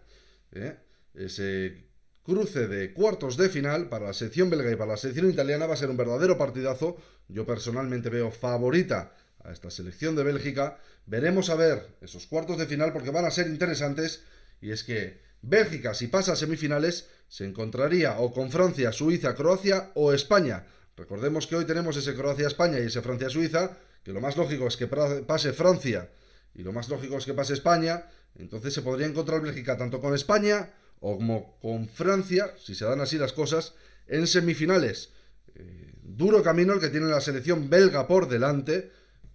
¿eh? 0.53 0.77
Ese 1.15 1.87
cruce 2.27 2.67
de 2.67 2.93
cuartos 2.93 3.37
de 3.37 3.49
final 3.49 3.89
para 3.89 4.07
la 4.07 4.13
selección 4.13 4.51
belga 4.51 4.71
y 4.73 4.75
para 4.75 4.91
la 4.91 4.97
selección 4.97 5.31
italiana 5.31 5.67
va 5.67 5.75
a 5.75 5.77
ser 5.77 5.91
un 5.91 5.97
verdadero 5.97 6.37
partidazo. 6.37 6.97
Yo 7.29 7.47
personalmente 7.47 8.11
veo 8.11 8.33
favorita 8.33 9.15
a 9.45 9.53
esta 9.53 9.71
selección 9.71 10.17
de 10.17 10.25
Bélgica. 10.25 10.79
Veremos 11.07 11.51
a 11.51 11.55
ver 11.55 11.87
esos 12.01 12.27
cuartos 12.27 12.59
de 12.59 12.67
final 12.67 12.93
porque 12.93 13.11
van 13.11 13.27
a 13.27 13.31
ser 13.31 13.47
interesantes. 13.47 14.25
Y 14.61 14.73
es 14.73 14.83
que 14.83 15.23
Bélgica, 15.41 15.95
si 15.95 16.09
pasa 16.09 16.33
a 16.33 16.37
semifinales, 16.37 17.07
se 17.29 17.45
encontraría 17.45 18.19
o 18.19 18.33
con 18.33 18.51
Francia, 18.51 18.91
Suiza, 18.91 19.37
Croacia 19.37 19.93
o 19.95 20.13
España. 20.13 20.67
Recordemos 20.97 21.47
que 21.47 21.55
hoy 21.55 21.65
tenemos 21.65 21.97
ese 21.97 22.17
Croacia-España 22.17 22.81
y 22.81 22.87
ese 22.87 23.03
Francia-Suiza, 23.03 23.79
que 24.03 24.13
lo 24.13 24.21
más 24.21 24.37
lógico 24.37 24.67
es 24.67 24.77
que 24.77 24.89
pase 24.89 25.53
Francia 25.53 26.11
y 26.57 26.65
lo 26.65 26.73
más 26.73 26.89
lógico 26.89 27.19
es 27.19 27.25
que 27.25 27.35
pase 27.35 27.53
España. 27.53 28.11
Entonces 28.35 28.75
se 28.75 28.83
podría 28.83 29.07
encontrar 29.07 29.41
Bélgica 29.41 29.77
tanto 29.77 30.01
con 30.01 30.13
España 30.13 30.71
o 31.01 31.17
como 31.17 31.59
con 31.61 31.89
Francia, 31.89 32.55
si 32.59 32.75
se 32.75 32.85
dan 32.85 33.01
así 33.01 33.19
las 33.19 33.33
cosas, 33.33 33.75
en 34.07 34.27
semifinales. 34.27 35.11
Eh, 35.55 35.93
duro 36.03 36.43
camino 36.43 36.75
el 36.75 36.81
que 36.81 36.89
tiene 36.89 37.07
la 37.07 37.21
selección 37.21 37.69
belga 37.69 38.07
por 38.07 38.29
delante, 38.29 38.91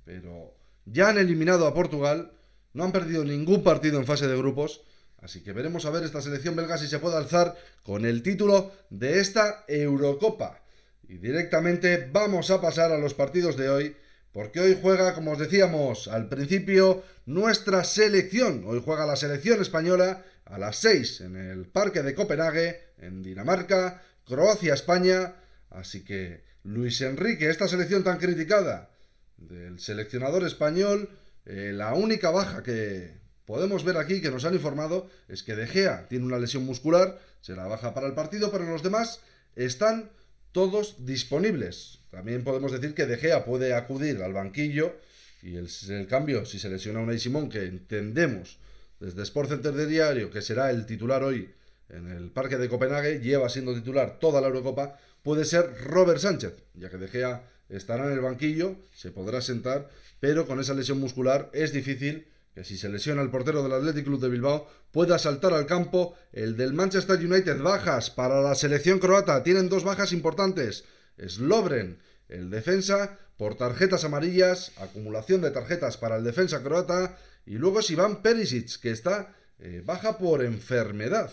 pero 0.05 0.55
ya 0.85 1.09
han 1.09 1.17
eliminado 1.17 1.67
a 1.67 1.73
Portugal, 1.73 2.31
no 2.73 2.83
han 2.83 2.91
perdido 2.91 3.23
ningún 3.23 3.63
partido 3.63 3.99
en 3.99 4.05
fase 4.05 4.27
de 4.27 4.37
grupos, 4.37 4.81
así 5.21 5.41
que 5.41 5.53
veremos 5.53 5.85
a 5.85 5.91
ver 5.91 6.03
esta 6.03 6.21
selección 6.21 6.55
belga 6.55 6.77
si 6.77 6.87
se 6.87 6.99
puede 6.99 7.17
alzar 7.17 7.55
con 7.83 8.05
el 8.05 8.23
título 8.23 8.71
de 8.89 9.19
esta 9.19 9.65
Eurocopa. 9.67 10.61
Y 11.07 11.17
directamente 11.17 12.09
vamos 12.11 12.49
a 12.51 12.61
pasar 12.61 12.91
a 12.91 12.97
los 12.97 13.13
partidos 13.13 13.57
de 13.57 13.69
hoy, 13.69 13.95
porque 14.33 14.59
hoy 14.59 14.77
juega, 14.81 15.13
como 15.13 15.31
os 15.31 15.39
decíamos 15.39 16.07
al 16.07 16.29
principio, 16.29 17.03
nuestra 17.25 17.83
selección. 17.83 18.63
Hoy 18.65 18.81
juega 18.83 19.05
la 19.05 19.15
selección 19.15 19.61
española 19.61 20.23
a 20.45 20.57
las 20.57 20.77
6 20.77 21.21
en 21.21 21.35
el 21.35 21.65
Parque 21.65 22.01
de 22.01 22.15
Copenhague, 22.15 22.79
en 22.97 23.23
Dinamarca, 23.23 24.01
Croacia-España. 24.25 25.35
Así 25.69 26.03
que 26.03 26.43
Luis 26.63 27.01
Enrique, 27.01 27.49
esta 27.49 27.67
selección 27.67 28.03
tan 28.03 28.19
criticada 28.19 28.89
del 29.37 29.79
seleccionador 29.79 30.45
español, 30.45 31.09
eh, 31.45 31.71
la 31.73 31.93
única 31.93 32.29
baja 32.29 32.63
que 32.63 33.19
podemos 33.45 33.83
ver 33.83 33.97
aquí, 33.97 34.21
que 34.21 34.31
nos 34.31 34.45
han 34.45 34.53
informado, 34.53 35.09
es 35.27 35.43
que 35.43 35.55
De 35.55 35.67
Gea 35.67 36.07
tiene 36.07 36.25
una 36.25 36.39
lesión 36.39 36.65
muscular, 36.65 37.19
será 37.41 37.67
baja 37.67 37.93
para 37.93 38.07
el 38.07 38.13
partido, 38.13 38.51
pero 38.51 38.65
los 38.65 38.83
demás 38.83 39.19
están 39.55 40.11
todos 40.51 41.05
disponibles. 41.05 42.00
También 42.11 42.43
podemos 42.43 42.71
decir 42.71 42.93
que 42.93 43.05
De 43.05 43.17
Gea 43.17 43.45
puede 43.45 43.73
acudir 43.73 44.21
al 44.21 44.33
banquillo 44.33 44.95
y 45.41 45.55
el, 45.55 46.07
cambio, 46.07 46.45
si 46.45 46.59
se 46.59 46.69
lesiona 46.69 46.99
Unai 46.99 47.17
Simón, 47.17 47.49
que 47.49 47.63
entendemos 47.65 48.59
desde 48.99 49.23
Sport 49.23 49.49
Center 49.49 49.73
de 49.73 49.87
Diario, 49.87 50.29
que 50.29 50.41
será 50.41 50.69
el 50.69 50.85
titular 50.85 51.23
hoy 51.23 51.49
en 51.89 52.11
el 52.11 52.29
Parque 52.29 52.57
de 52.57 52.69
Copenhague, 52.69 53.19
lleva 53.19 53.49
siendo 53.49 53.73
titular 53.73 54.19
toda 54.19 54.39
la 54.39 54.47
Eurocopa, 54.47 54.99
puede 55.23 55.45
ser 55.45 55.73
Robert 55.83 56.19
Sánchez, 56.19 56.53
ya 56.75 56.89
que 56.89 56.97
De 56.97 57.07
Gea 57.07 57.49
estará 57.69 58.05
en 58.05 58.13
el 58.13 58.19
banquillo, 58.19 58.75
se 58.93 59.11
podrá 59.11 59.41
sentar, 59.41 59.89
pero 60.19 60.45
con 60.45 60.59
esa 60.59 60.73
lesión 60.75 60.99
muscular 60.99 61.49
es 61.53 61.73
difícil 61.73 62.27
que 62.53 62.63
si 62.63 62.77
se 62.77 62.89
lesiona 62.89 63.21
el 63.21 63.31
portero 63.31 63.63
del 63.63 63.71
Athletic 63.71 64.03
Club 64.03 64.19
de 64.19 64.29
Bilbao 64.29 64.67
pueda 64.91 65.17
saltar 65.17 65.53
al 65.53 65.65
campo 65.65 66.15
el 66.33 66.57
del 66.57 66.73
Manchester 66.73 67.17
United. 67.17 67.61
Bajas 67.61 68.09
para 68.09 68.41
la 68.41 68.55
selección 68.55 68.99
croata, 68.99 69.41
tienen 69.41 69.69
dos 69.69 69.85
bajas 69.85 70.11
importantes. 70.11 70.83
Slobren, 71.27 71.99
el 72.29 72.49
defensa, 72.49 73.17
por 73.37 73.55
tarjetas 73.55 74.03
amarillas, 74.03 74.71
acumulación 74.77 75.41
de 75.41 75.51
tarjetas 75.51 75.97
para 75.97 76.17
el 76.17 76.23
defensa 76.23 76.61
croata, 76.61 77.17
y 77.45 77.55
luego 77.55 77.79
es 77.79 77.89
Iván 77.89 78.21
Perisic, 78.21 78.79
que 78.79 78.91
está 78.91 79.35
eh, 79.59 79.81
baja 79.85 80.17
por 80.17 80.43
enfermedad. 80.43 81.31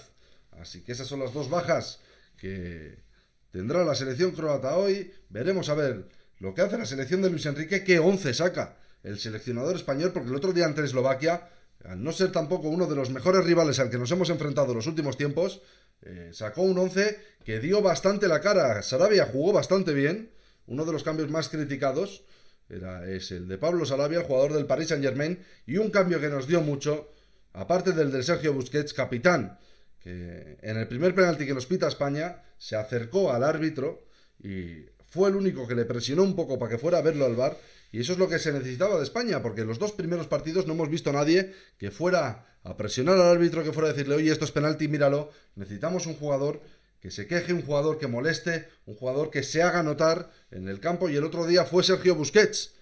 Así 0.52 0.82
que 0.82 0.92
esas 0.92 1.06
son 1.06 1.20
las 1.20 1.32
dos 1.32 1.50
bajas 1.50 2.00
que 2.36 3.02
tendrá 3.50 3.84
la 3.84 3.94
selección 3.94 4.32
croata 4.32 4.76
hoy. 4.76 5.12
Veremos 5.28 5.68
a 5.68 5.74
ver 5.74 6.08
lo 6.38 6.54
que 6.54 6.62
hace 6.62 6.78
la 6.78 6.86
selección 6.86 7.22
de 7.22 7.30
Luis 7.30 7.46
Enrique, 7.46 7.84
qué 7.84 7.98
once 7.98 8.32
saca 8.34 8.76
el 9.02 9.18
seleccionador 9.18 9.76
español, 9.76 10.12
porque 10.12 10.28
el 10.28 10.36
otro 10.36 10.52
día 10.52 10.66
ante 10.66 10.84
Eslovaquia, 10.84 11.48
al 11.84 12.02
no 12.02 12.12
ser 12.12 12.32
tampoco 12.32 12.68
uno 12.68 12.86
de 12.86 12.96
los 12.96 13.10
mejores 13.10 13.44
rivales 13.44 13.78
al 13.78 13.90
que 13.90 13.98
nos 13.98 14.10
hemos 14.10 14.30
enfrentado 14.30 14.70
en 14.70 14.76
los 14.76 14.86
últimos 14.86 15.16
tiempos, 15.16 15.62
eh, 16.02 16.30
sacó 16.32 16.62
un 16.62 16.78
once 16.78 17.18
que 17.44 17.60
dio 17.60 17.82
bastante 17.82 18.28
la 18.28 18.40
cara. 18.40 18.82
Sarabia 18.82 19.26
jugó 19.26 19.52
bastante 19.52 19.94
bien, 19.94 20.30
uno 20.66 20.84
de 20.84 20.92
los 20.92 21.02
cambios 21.02 21.30
más 21.30 21.48
criticados 21.48 22.24
era, 22.68 23.08
es 23.08 23.30
el 23.30 23.48
de 23.48 23.58
Pablo 23.58 23.86
Sarabia, 23.86 24.18
el 24.18 24.24
jugador 24.24 24.52
del 24.52 24.66
Paris 24.66 24.88
Saint 24.88 25.02
Germain, 25.02 25.42
y 25.66 25.78
un 25.78 25.90
cambio 25.90 26.20
que 26.20 26.28
nos 26.28 26.46
dio 26.46 26.60
mucho, 26.60 27.10
aparte 27.52 27.92
del 27.92 28.12
de 28.12 28.22
Sergio 28.22 28.52
Busquets, 28.52 28.92
capitán, 28.92 29.58
que 30.00 30.58
en 30.60 30.76
el 30.76 30.86
primer 30.86 31.14
penalti 31.14 31.46
que 31.46 31.54
nos 31.54 31.66
pita 31.66 31.88
España, 31.88 32.42
se 32.58 32.76
acercó 32.76 33.32
al 33.32 33.42
árbitro 33.42 34.06
y 34.42 34.86
fue 35.06 35.30
el 35.30 35.36
único 35.36 35.66
que 35.66 35.74
le 35.74 35.84
presionó 35.84 36.22
un 36.22 36.36
poco 36.36 36.58
para 36.58 36.72
que 36.72 36.78
fuera 36.78 36.98
a 36.98 37.02
verlo 37.02 37.24
al 37.24 37.36
bar, 37.36 37.56
y 37.90 38.00
eso 38.00 38.12
es 38.12 38.18
lo 38.18 38.28
que 38.28 38.38
se 38.38 38.52
necesitaba 38.52 38.96
de 38.96 39.04
España, 39.04 39.42
porque 39.42 39.62
en 39.62 39.68
los 39.68 39.78
dos 39.78 39.92
primeros 39.92 40.26
partidos 40.26 40.66
no 40.66 40.74
hemos 40.74 40.90
visto 40.90 41.10
a 41.10 41.14
nadie 41.14 41.54
que 41.78 41.90
fuera 41.90 42.46
a 42.62 42.76
presionar 42.76 43.14
al 43.14 43.28
árbitro, 43.28 43.64
que 43.64 43.72
fuera 43.72 43.88
a 43.88 43.92
decirle, 43.92 44.16
oye, 44.16 44.30
esto 44.30 44.44
es 44.44 44.52
penalti, 44.52 44.88
míralo, 44.88 45.30
necesitamos 45.54 46.06
un 46.06 46.14
jugador 46.14 46.60
que 47.00 47.10
se 47.10 47.26
queje, 47.26 47.52
un 47.52 47.62
jugador 47.62 47.98
que 47.98 48.06
moleste, 48.06 48.68
un 48.86 48.94
jugador 48.94 49.30
que 49.30 49.42
se 49.42 49.62
haga 49.62 49.82
notar 49.82 50.30
en 50.50 50.68
el 50.68 50.80
campo 50.80 51.08
y 51.08 51.16
el 51.16 51.24
otro 51.24 51.46
día 51.46 51.64
fue 51.64 51.82
Sergio 51.82 52.14
Busquets. 52.14 52.74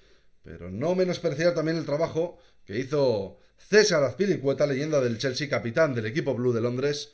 Pero 0.42 0.70
no 0.70 0.94
menospreciar 0.94 1.54
también 1.54 1.76
el 1.76 1.84
trabajo 1.84 2.38
que 2.64 2.78
hizo 2.78 3.38
César 3.58 4.02
Azpilicueta, 4.02 4.66
leyenda 4.66 5.00
del 5.00 5.18
Chelsea, 5.18 5.48
capitán 5.48 5.94
del 5.94 6.06
equipo 6.06 6.34
blue 6.34 6.52
de 6.52 6.60
Londres, 6.60 7.12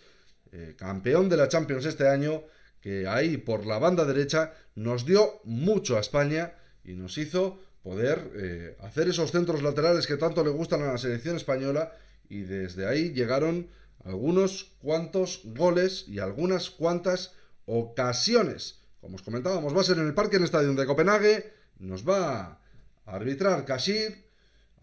eh, 0.53 0.75
campeón 0.77 1.29
de 1.29 1.37
la 1.37 1.49
Champions 1.49 1.87
este 1.87 2.09
año, 2.09 2.45
que 2.81 3.07
ahí 3.07 3.37
por 3.37 3.67
la 3.67 3.79
banda 3.79 4.05
derecha 4.05 4.55
nos 4.75 5.05
dio 5.05 5.41
mucho 5.45 5.97
a 5.97 6.01
España 6.01 6.55
y 6.85 6.93
nos 6.93 7.17
hizo 7.19 7.61
poder 7.83 8.31
eh, 8.35 8.77
hacer 8.81 9.09
esos 9.09 9.33
centros 9.33 9.63
laterales 9.63 10.07
que 10.07 10.17
tanto 10.17 10.45
le 10.45 10.51
gustan 10.51 10.83
a 10.83 10.93
la 10.93 10.99
selección 10.99 11.37
española 11.37 11.93
y 12.29 12.43
desde 12.43 12.87
ahí 12.87 13.13
llegaron 13.13 13.69
algunos 14.05 14.73
cuantos 14.81 15.43
goles 15.45 16.07
y 16.09 16.19
algunas 16.19 16.71
cuantas 16.71 17.35
ocasiones. 17.67 18.81
Como 19.01 19.17
os 19.17 19.23
comentábamos, 19.23 19.77
va 19.77 19.81
a 19.81 19.85
ser 19.85 19.99
en 19.99 20.07
el 20.07 20.15
Parque 20.15 20.37
en 20.37 20.45
Estadio 20.45 20.73
de 20.75 20.87
Copenhague, 20.87 21.53
nos 21.79 22.09
va 22.09 22.41
a 22.43 22.59
arbitrar 23.05 23.65
Kashir, 23.65 24.23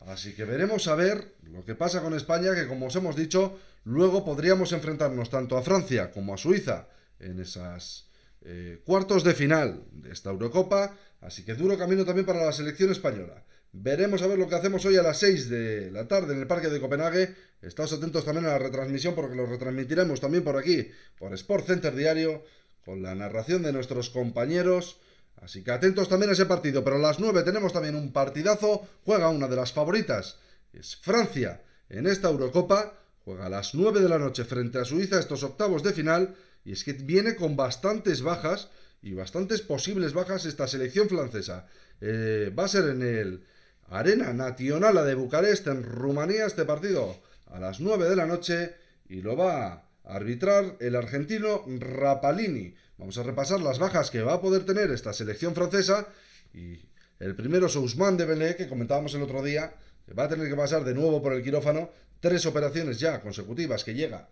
Así 0.08 0.34
que 0.34 0.46
veremos 0.46 0.88
a 0.88 0.96
ver 0.96 1.36
lo 1.44 1.66
que 1.66 1.76
pasa 1.76 2.02
con 2.02 2.14
España, 2.14 2.56
que 2.56 2.68
como 2.68 2.88
os 2.88 2.96
hemos 2.96 3.16
dicho, 3.16 3.60
luego 3.84 4.24
podríamos 4.24 4.72
enfrentarnos 4.72 5.30
tanto 5.30 5.58
a 5.58 5.62
Francia 5.62 6.12
como 6.12 6.34
a 6.34 6.38
Suiza 6.38 6.88
en 7.20 7.40
esas 7.40 8.09
eh, 8.42 8.82
cuartos 8.86 9.24
de 9.24 9.34
final 9.34 9.84
de 9.92 10.12
esta 10.12 10.30
Eurocopa. 10.30 10.98
Así 11.22 11.44
que 11.44 11.56
duro 11.56 11.78
camino 11.78 12.06
también 12.06 12.26
para 12.26 12.46
la 12.46 12.52
selección 12.52 12.92
española. 12.92 13.44
Veremos 13.72 14.22
a 14.22 14.28
ver 14.28 14.40
lo 14.40 14.48
que 14.48 14.56
hacemos 14.56 14.84
hoy 14.86 14.98
a 14.98 15.04
las 15.04 15.20
6 15.20 15.50
de 15.50 15.92
la 15.92 16.08
tarde 16.08 16.34
en 16.34 16.40
el 16.40 16.48
Parque 16.48 16.70
de 16.70 16.80
Copenhague. 16.80 17.36
Estáos 17.62 17.94
atentos 17.94 18.26
también 18.26 18.46
a 18.46 18.50
la 18.50 18.58
retransmisión 18.58 19.14
porque 19.14 19.36
lo 19.36 19.46
retransmitiremos 19.46 20.20
también 20.20 20.44
por 20.44 20.58
aquí, 20.58 20.90
por 21.18 21.34
Sport 21.34 21.68
Center 21.68 21.96
Diario, 21.96 22.44
con 22.84 23.04
la 23.04 23.14
narración 23.14 23.62
de 23.62 23.74
nuestros 23.74 24.10
compañeros. 24.10 25.00
Así 25.42 25.64
que 25.64 25.72
atentos 25.72 26.10
también 26.10 26.32
a 26.32 26.34
ese 26.34 26.46
partido. 26.46 26.84
Pero 26.84 26.96
a 26.96 27.00
las 27.00 27.20
9 27.20 27.44
tenemos 27.44 27.72
también 27.72 27.96
un 27.96 28.12
partidazo. 28.12 28.88
Juega 29.06 29.30
una 29.30 29.48
de 29.48 29.56
las 29.56 29.72
favoritas. 29.72 30.38
Es 30.74 30.96
Francia 30.96 31.62
en 31.90 32.08
esta 32.08 32.30
Eurocopa. 32.30 32.94
Juega 33.24 33.46
a 33.46 33.50
las 33.50 33.76
9 33.76 34.02
de 34.02 34.10
la 34.10 34.18
noche 34.18 34.46
frente 34.46 34.80
a 34.80 34.86
Suiza 34.86 35.20
estos 35.20 35.44
octavos 35.44 35.84
de 35.84 35.94
final. 35.94 36.36
Y 36.66 36.72
es 36.74 36.84
que 36.84 36.94
viene 36.94 37.36
con 37.36 37.56
bastantes 37.56 38.22
bajas 38.22 38.70
y 39.02 39.14
bastantes 39.14 39.62
posibles 39.62 40.14
bajas 40.14 40.46
esta 40.46 40.68
selección 40.68 41.10
francesa. 41.10 41.68
Eh, 42.02 42.54
va 42.58 42.66
a 42.66 42.70
ser 42.70 42.90
en 42.90 43.02
el 43.02 43.46
Arena 43.90 44.34
Nacional 44.34 45.06
de 45.06 45.16
Bucarest, 45.16 45.68
en 45.68 45.84
Rumanía, 45.84 46.46
este 46.46 46.66
partido 46.66 47.18
a 47.48 47.60
las 47.60 47.80
9 47.80 48.10
de 48.10 48.16
la 48.16 48.26
noche. 48.26 48.76
Y 49.08 49.22
lo 49.22 49.36
va 49.36 49.68
a 49.74 49.84
arbitrar 50.04 50.78
el 50.80 50.96
argentino 50.96 51.64
Rapalini. 51.68 52.76
Vamos 52.98 53.18
a 53.18 53.24
repasar 53.24 53.62
las 53.62 53.80
bajas 53.80 54.12
que 54.12 54.22
va 54.22 54.34
a 54.34 54.42
poder 54.42 54.66
tener 54.66 54.92
esta 54.92 55.14
selección 55.14 55.56
francesa. 55.56 56.08
Y 56.54 56.80
el 57.20 57.36
primero 57.36 57.68
es 57.68 57.76
Ousmane 57.76 58.18
de 58.18 58.26
Belé, 58.26 58.56
que 58.56 58.68
comentábamos 58.68 59.14
el 59.16 59.24
otro 59.24 59.42
día, 59.42 59.74
va 60.18 60.24
a 60.24 60.30
tener 60.30 60.48
que 60.50 60.56
pasar 60.56 60.84
de 60.84 60.94
nuevo 60.94 61.22
por 61.22 61.34
el 61.34 61.44
quirófano. 61.44 61.90
Tres 62.20 62.46
operaciones 62.46 63.00
ya 63.00 63.22
consecutivas 63.22 63.84
que 63.84 63.94
llega 63.94 64.28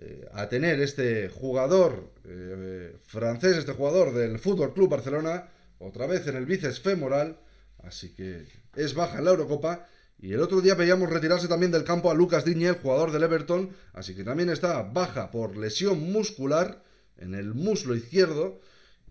eh, 0.00 0.28
a 0.32 0.48
tener 0.48 0.80
este 0.80 1.28
jugador 1.28 2.12
eh, 2.24 2.96
francés, 3.06 3.56
este 3.56 3.72
jugador 3.72 4.12
del 4.14 4.38
Fútbol 4.38 4.74
Club 4.74 4.90
Barcelona, 4.90 5.48
otra 5.78 6.06
vez 6.06 6.26
en 6.26 6.36
el 6.36 6.46
bíceps 6.46 6.80
femoral. 6.80 7.38
Así 7.82 8.14
que 8.14 8.46
es 8.74 8.94
baja 8.94 9.18
en 9.18 9.24
la 9.24 9.30
Eurocopa. 9.30 9.86
Y 10.18 10.32
el 10.32 10.40
otro 10.40 10.60
día 10.60 10.74
veíamos 10.74 11.10
retirarse 11.10 11.46
también 11.46 11.72
del 11.72 11.84
campo 11.84 12.10
a 12.10 12.14
Lucas 12.14 12.44
Digne, 12.44 12.68
el 12.68 12.76
jugador 12.76 13.12
del 13.12 13.22
Everton, 13.22 13.70
así 13.92 14.14
que 14.14 14.24
también 14.24 14.48
está 14.48 14.82
baja 14.82 15.30
por 15.30 15.56
lesión 15.56 16.10
muscular 16.10 16.82
en 17.18 17.34
el 17.34 17.52
muslo 17.54 17.94
izquierdo. 17.94 18.60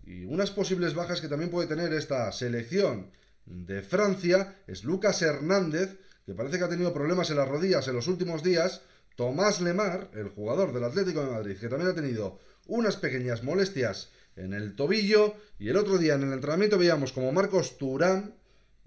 Y 0.04 0.24
unas 0.24 0.50
posibles 0.50 0.94
bajas 0.94 1.20
que 1.20 1.28
también 1.28 1.50
puede 1.50 1.68
tener 1.68 1.92
esta 1.92 2.30
selección 2.32 3.10
de 3.44 3.82
Francia 3.82 4.56
es 4.66 4.84
Lucas 4.84 5.22
Hernández, 5.22 5.96
que 6.24 6.34
parece 6.34 6.58
que 6.58 6.64
ha 6.64 6.68
tenido 6.68 6.92
problemas 6.92 7.30
en 7.30 7.36
las 7.36 7.48
rodillas 7.48 7.86
en 7.86 7.94
los 7.94 8.08
últimos 8.08 8.42
días. 8.42 8.82
Tomás 9.16 9.60
Lemar, 9.60 10.10
el 10.14 10.28
jugador 10.28 10.72
del 10.72 10.84
Atlético 10.84 11.24
de 11.24 11.32
Madrid, 11.32 11.56
que 11.58 11.68
también 11.68 11.90
ha 11.90 11.94
tenido 11.94 12.38
unas 12.66 12.96
pequeñas 12.96 13.42
molestias 13.42 14.10
en 14.36 14.52
el 14.52 14.76
tobillo. 14.76 15.34
Y 15.58 15.68
el 15.68 15.76
otro 15.76 15.98
día 15.98 16.14
en 16.14 16.22
el 16.22 16.32
entrenamiento 16.32 16.78
veíamos 16.78 17.12
como 17.12 17.32
Marcos 17.32 17.78
Turán, 17.78 18.34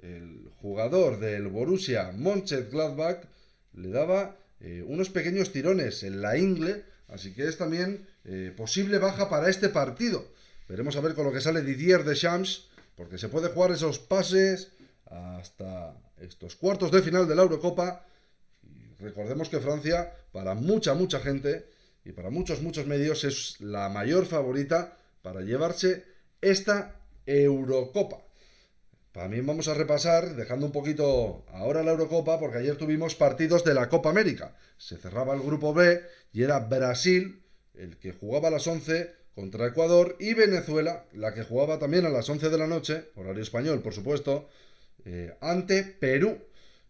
el 0.01 0.49
jugador 0.61 1.19
del 1.19 1.47
Borussia 1.47 2.11
Mönchengladbach 2.13 3.25
le 3.73 3.89
daba 3.89 4.37
eh, 4.61 4.83
unos 4.85 5.09
pequeños 5.09 5.51
tirones 5.51 6.03
en 6.03 6.21
la 6.21 6.37
ingle, 6.37 6.85
así 7.07 7.33
que 7.33 7.47
es 7.47 7.57
también 7.57 8.07
eh, 8.23 8.53
posible 8.55 8.97
baja 8.97 9.29
para 9.29 9.49
este 9.49 9.69
partido. 9.69 10.31
Veremos 10.67 10.95
a 10.95 11.01
ver 11.01 11.15
con 11.15 11.25
lo 11.25 11.33
que 11.33 11.41
sale 11.41 11.63
Didier 11.63 12.03
Deschamps, 12.03 12.69
porque 12.95 13.17
se 13.17 13.29
puede 13.29 13.49
jugar 13.49 13.71
esos 13.71 13.99
pases 13.99 14.71
hasta 15.05 15.95
estos 16.19 16.55
cuartos 16.55 16.91
de 16.91 17.01
final 17.01 17.27
de 17.27 17.35
la 17.35 17.41
Eurocopa. 17.41 18.05
Recordemos 18.99 19.49
que 19.49 19.59
Francia, 19.59 20.13
para 20.31 20.53
mucha, 20.55 20.93
mucha 20.93 21.19
gente 21.19 21.69
y 22.05 22.11
para 22.11 22.29
muchos, 22.29 22.61
muchos 22.61 22.85
medios, 22.85 23.23
es 23.23 23.59
la 23.61 23.89
mayor 23.89 24.25
favorita 24.25 24.97
para 25.21 25.41
llevarse 25.41 26.05
esta 26.41 26.95
Eurocopa. 27.25 28.21
También 29.11 29.45
vamos 29.45 29.67
a 29.67 29.73
repasar, 29.73 30.35
dejando 30.35 30.67
un 30.67 30.71
poquito 30.71 31.43
ahora 31.49 31.83
la 31.83 31.91
Eurocopa, 31.91 32.39
porque 32.39 32.59
ayer 32.59 32.77
tuvimos 32.77 33.15
partidos 33.15 33.63
de 33.63 33.73
la 33.73 33.89
Copa 33.89 34.09
América. 34.09 34.55
Se 34.77 34.97
cerraba 34.97 35.33
el 35.33 35.41
grupo 35.41 35.73
B 35.73 36.01
y 36.31 36.43
era 36.43 36.59
Brasil 36.59 37.41
el 37.73 37.97
que 37.97 38.13
jugaba 38.13 38.49
a 38.49 38.51
las 38.51 38.67
11 38.67 39.11
contra 39.33 39.67
Ecuador 39.67 40.15
y 40.19 40.33
Venezuela, 40.33 41.05
la 41.13 41.33
que 41.33 41.43
jugaba 41.43 41.79
también 41.79 42.05
a 42.05 42.09
las 42.09 42.29
11 42.29 42.49
de 42.49 42.57
la 42.57 42.67
noche, 42.67 43.09
horario 43.15 43.41
español 43.41 43.81
por 43.81 43.93
supuesto, 43.93 44.49
eh, 45.05 45.35
ante 45.41 45.83
Perú. 45.83 46.37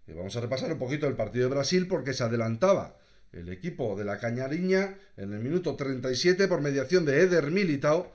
Y 0.09 0.13
vamos 0.13 0.35
a 0.35 0.41
repasar 0.41 0.71
un 0.71 0.79
poquito 0.79 1.07
el 1.07 1.15
partido 1.15 1.47
de 1.47 1.53
Brasil 1.53 1.87
porque 1.87 2.13
se 2.13 2.23
adelantaba 2.23 2.97
el 3.31 3.49
equipo 3.49 3.95
de 3.95 4.05
la 4.05 4.17
Cañariña 4.17 4.95
en 5.17 5.33
el 5.33 5.39
minuto 5.39 5.75
37 5.75 6.47
por 6.47 6.61
mediación 6.61 7.05
de 7.05 7.21
Eder 7.21 7.51
Militao. 7.51 8.11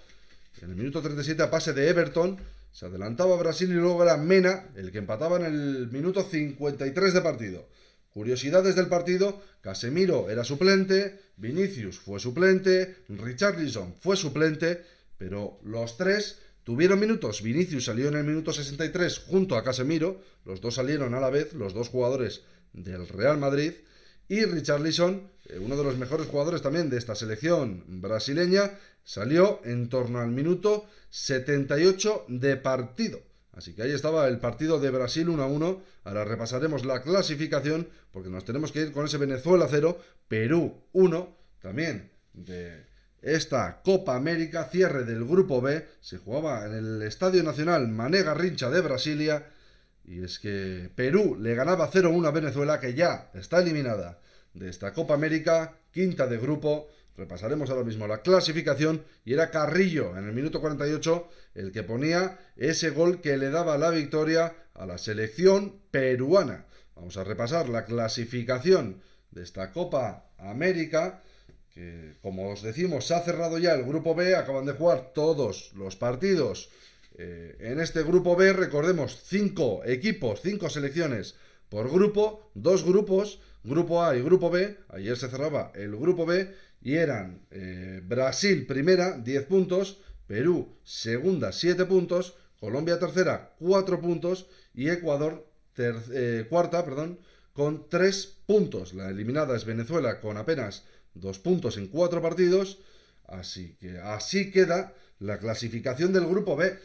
En 0.61 0.71
el 0.71 0.77
minuto 0.77 1.01
37 1.01 1.41
a 1.45 1.51
pase 1.51 1.73
de 1.73 1.89
Everton 1.89 2.37
se 2.73 2.87
adelantaba 2.87 3.37
Brasil 3.37 3.71
y 3.71 3.75
luego 3.75 4.03
era 4.03 4.17
Mena 4.17 4.67
el 4.75 4.91
que 4.91 4.99
empataba 4.99 5.37
en 5.37 5.45
el 5.45 5.89
minuto 5.93 6.25
53 6.25 7.15
de 7.15 7.21
partido. 7.21 7.69
Curiosidades 8.13 8.75
del 8.75 8.89
partido, 8.89 9.41
Casemiro 9.61 10.31
era 10.31 10.43
suplente, 10.43 11.21
Vinicius 11.37 11.99
fue 12.01 12.19
suplente, 12.19 12.97
Richarlison 13.09 13.95
fue 14.01 14.17
suplente, 14.17 14.83
pero 15.17 15.59
los 15.63 15.97
tres 15.97 16.41
tuvieron 16.65 16.99
minutos. 16.99 17.43
Vinicius 17.43 17.85
salió 17.85 18.09
en 18.09 18.17
el 18.17 18.25
minuto 18.25 18.53
63 18.53 19.19
junto 19.27 19.57
a 19.57 19.63
Casemiro, 19.63 20.21
los 20.45 20.61
dos 20.61 20.75
salieron 20.75 21.15
a 21.15 21.21
la 21.21 21.31
vez, 21.31 21.53
los 21.53 21.75
dos 21.75 21.89
jugadores 21.89 22.43
del 22.73 23.07
Real 23.07 23.39
Madrid, 23.39 23.73
y 24.29 24.45
Richarlison, 24.45 25.31
eh, 25.47 25.59
uno 25.59 25.77
de 25.77 25.85
los 25.85 25.99
mejores 25.99 26.27
jugadores 26.27 26.63
también 26.63 26.91
de 26.91 26.97
esta 26.97 27.15
selección 27.15 27.85
brasileña, 28.01 28.79
salió 29.05 29.61
en 29.65 29.89
torno 29.89 30.19
al 30.19 30.31
minuto 30.31 30.87
78 31.11 32.25
de 32.29 32.57
partido. 32.57 33.21
Así 33.53 33.75
que 33.75 33.83
ahí 33.83 33.93
estaba 33.93 34.27
el 34.27 34.41
partido 34.41 34.81
de 34.81 34.91
Brasil 34.91 35.29
1 35.29 35.43
a 35.43 35.47
1. 35.47 35.83
Ahora 36.05 36.25
repasaremos 36.25 36.85
la 36.85 37.03
clasificación 37.03 37.89
porque 38.11 38.31
nos 38.31 38.45
tenemos 38.45 38.73
que 38.73 38.81
ir 38.81 38.93
con 38.93 39.05
ese 39.05 39.19
Venezuela 39.19 39.69
0, 39.71 40.01
Perú 40.27 40.83
1, 40.93 41.37
también 41.61 42.11
de 42.33 42.94
esta 43.25 43.81
Copa 43.83 44.17
América, 44.17 44.69
cierre 44.71 45.05
del 45.05 45.25
grupo 45.25 45.63
B. 45.63 45.87
Se 46.01 46.19
jugaba 46.19 46.67
en 46.67 46.75
el 46.75 47.03
Estadio 47.03 47.43
Nacional 47.43 47.89
Mané 47.89 48.23
Garrincha 48.23 48.69
de 48.69 48.83
Brasilia. 48.83 49.47
Y 50.05 50.23
es 50.23 50.39
que 50.39 50.91
Perú 50.95 51.35
le 51.41 51.55
ganaba 51.55 51.91
0-1 51.91 52.27
a 52.27 52.31
Venezuela, 52.31 52.79
que 52.79 52.93
ya 52.93 53.31
está 53.33 53.61
eliminada 53.61 54.21
de 54.53 54.69
esta 54.69 54.93
Copa 54.93 55.15
América, 55.15 55.79
quinta 55.91 56.27
de 56.27 56.37
grupo. 56.37 56.89
Repasaremos 57.17 57.71
ahora 57.71 57.85
mismo 57.85 58.07
la 58.07 58.21
clasificación 58.21 59.05
y 59.25 59.33
era 59.33 59.51
Carrillo 59.51 60.19
en 60.19 60.29
el 60.29 60.35
minuto 60.35 60.61
48 60.61 61.29
el 61.55 61.73
que 61.73 61.83
ponía 61.83 62.39
ese 62.57 62.91
gol 62.91 63.23
que 63.23 63.39
le 63.39 63.51
daba 63.51 63.79
la 63.79 63.91
victoria 63.91 64.55
a 64.75 64.85
la 64.85 64.99
selección 64.99 65.81
peruana. 65.91 66.67
Vamos 66.95 67.17
a 67.17 67.25
repasar 67.25 67.71
la 67.71 67.87
clasificación 67.87 69.01
de 69.31 69.45
esta 69.45 69.73
Copa 69.73 70.27
América 70.37 71.23
que 71.75 72.15
como 72.23 72.51
os 72.51 72.63
decimos 72.63 73.07
se 73.07 73.15
ha 73.15 73.21
cerrado 73.21 73.59
ya 73.59 73.75
el 73.75 73.85
grupo 73.85 74.15
B, 74.15 74.37
acaban 74.37 74.65
de 74.65 74.73
jugar 74.73 75.13
todos 75.13 75.73
los 75.75 75.97
partidos 75.97 76.71
eh, 77.19 77.57
en 77.61 77.81
este 77.81 78.03
grupo 78.03 78.37
B, 78.37 78.53
recordemos, 78.53 79.21
cinco 79.25 79.83
equipos, 79.85 80.41
cinco 80.43 80.71
selecciones 80.71 81.35
por 81.69 81.91
grupo, 81.91 82.51
dos 82.55 82.85
grupos, 82.85 83.41
grupo 83.65 84.05
A 84.05 84.17
y 84.17 84.23
grupo 84.23 84.51
B, 84.51 84.77
ayer 84.89 85.17
se 85.17 85.29
cerraba 85.29 85.73
el 85.75 85.97
grupo 85.97 86.27
B 86.27 86.55
y 86.81 86.95
eran 86.95 87.41
eh, 87.51 88.01
Brasil 88.05 88.67
primera, 88.67 89.19
10 89.19 89.47
puntos, 89.47 89.99
Perú 90.27 90.77
segunda, 90.85 91.51
7 91.51 91.87
puntos, 91.87 92.37
Colombia 92.61 92.99
tercera, 92.99 93.55
4 93.59 94.01
puntos 94.01 94.47
y 94.75 94.91
Ecuador 94.91 95.47
eh, 95.77 96.47
cuarta, 96.49 96.85
perdón, 96.85 97.19
con 97.53 97.89
3 97.89 98.39
puntos. 98.47 98.95
La 98.95 99.09
eliminada 99.09 99.57
es 99.57 99.65
Venezuela 99.65 100.21
con 100.21 100.37
apenas 100.37 100.85
2 101.15 101.39
puntos 101.39 101.77
en 101.77 101.89
4 101.89 102.23
partidos. 102.23 102.79
Así 103.27 103.77
que 103.81 103.99
así 103.99 104.51
queda 104.51 104.93
la 105.19 105.39
clasificación 105.39 106.13
del 106.13 106.27
grupo 106.27 106.57
B. 106.57 106.79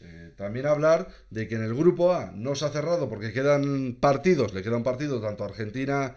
Eh, 0.00 0.32
también 0.36 0.66
hablar 0.66 1.08
de 1.30 1.46
que 1.46 1.54
en 1.54 1.62
el 1.62 1.74
grupo 1.74 2.12
A 2.12 2.32
no 2.34 2.54
se 2.54 2.64
ha 2.64 2.70
cerrado 2.70 3.08
porque 3.08 3.32
quedan 3.32 3.96
partidos, 4.00 4.52
le 4.52 4.62
queda 4.62 4.76
un 4.76 4.82
partido 4.82 5.20
tanto 5.20 5.44
a 5.44 5.46
Argentina, 5.48 6.16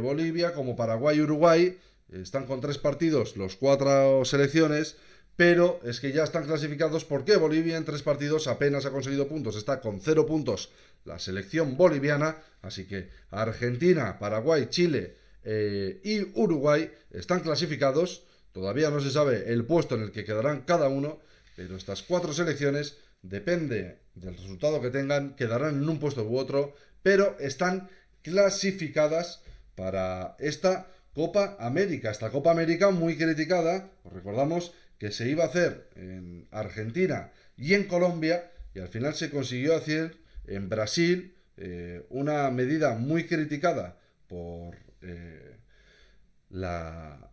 Bolivia 0.00 0.54
como 0.54 0.76
Paraguay, 0.76 1.20
Uruguay 1.20 1.76
están 2.12 2.46
con 2.46 2.60
tres 2.60 2.78
partidos 2.78 3.36
los 3.36 3.56
cuatro 3.56 4.24
selecciones, 4.24 4.96
pero 5.36 5.80
es 5.84 6.00
que 6.00 6.12
ya 6.12 6.22
están 6.22 6.44
clasificados 6.44 7.04
porque 7.04 7.36
Bolivia 7.36 7.76
en 7.76 7.84
tres 7.84 8.02
partidos 8.02 8.46
apenas 8.46 8.86
ha 8.86 8.92
conseguido 8.92 9.26
puntos. 9.26 9.56
Está 9.56 9.80
con 9.80 10.00
cero 10.00 10.26
puntos 10.26 10.70
la 11.04 11.18
selección 11.18 11.76
boliviana, 11.76 12.36
así 12.62 12.86
que 12.86 13.10
Argentina, 13.30 14.18
Paraguay, 14.18 14.66
Chile 14.70 15.16
eh, 15.44 16.00
y 16.02 16.22
Uruguay 16.38 16.90
están 17.10 17.40
clasificados. 17.40 18.24
Todavía 18.52 18.90
no 18.90 19.00
se 19.00 19.10
sabe 19.10 19.52
el 19.52 19.64
puesto 19.64 19.94
en 19.94 20.02
el 20.02 20.12
que 20.12 20.24
quedarán 20.24 20.62
cada 20.62 20.88
uno, 20.88 21.20
pero 21.56 21.76
estas 21.76 22.02
cuatro 22.02 22.32
selecciones, 22.32 22.98
depende 23.22 23.98
del 24.14 24.36
resultado 24.36 24.80
que 24.80 24.90
tengan, 24.90 25.34
quedarán 25.36 25.82
en 25.82 25.88
un 25.88 25.98
puesto 25.98 26.24
u 26.24 26.36
otro. 26.36 26.74
pero 27.02 27.36
están 27.38 27.90
clasificadas 28.22 29.42
para 29.74 30.36
esta 30.38 30.88
Copa 31.14 31.56
América. 31.60 32.10
Esta 32.10 32.30
Copa 32.30 32.50
América 32.50 32.90
muy 32.90 33.16
criticada, 33.16 33.90
os 34.04 34.12
recordamos 34.12 34.72
que 34.98 35.10
se 35.10 35.28
iba 35.28 35.44
a 35.44 35.48
hacer 35.48 35.90
en 35.96 36.48
Argentina 36.50 37.30
y 37.56 37.74
en 37.74 37.84
Colombia, 37.84 38.50
y 38.74 38.80
al 38.80 38.88
final 38.88 39.14
se 39.14 39.30
consiguió 39.30 39.76
hacer 39.76 40.16
en 40.46 40.68
Brasil, 40.68 41.36
eh, 41.56 42.04
una 42.08 42.50
medida 42.50 42.94
muy 42.94 43.26
criticada 43.26 43.98
por 44.26 44.76
eh, 45.04 45.56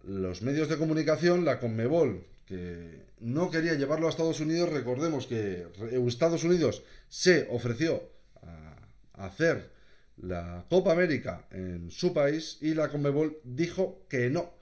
los 0.04 0.42
medios 0.42 0.70
de 0.70 0.78
comunicación, 0.78 1.46
la 1.46 1.60
Conmebol, 1.60 2.26
que 2.46 3.06
no 3.20 3.52
quería 3.52 3.76
llevarlo 3.76 4.08
a 4.08 4.10
Estados 4.10 4.40
Unidos, 4.40 4.70
recordemos 4.70 5.28
que 5.28 5.68
Estados 6.08 6.44
Unidos 6.44 6.84
se 7.08 7.48
ofreció 7.50 8.04
a 8.42 9.26
hacer 9.26 9.70
la 10.18 10.66
Copa 10.70 10.92
América 10.92 11.46
en 11.52 11.92
su 11.92 12.14
país 12.14 12.58
y 12.62 12.74
la 12.74 12.90
Conmebol 12.90 13.40
dijo 13.44 14.06
que 14.10 14.30
no. 14.30 14.54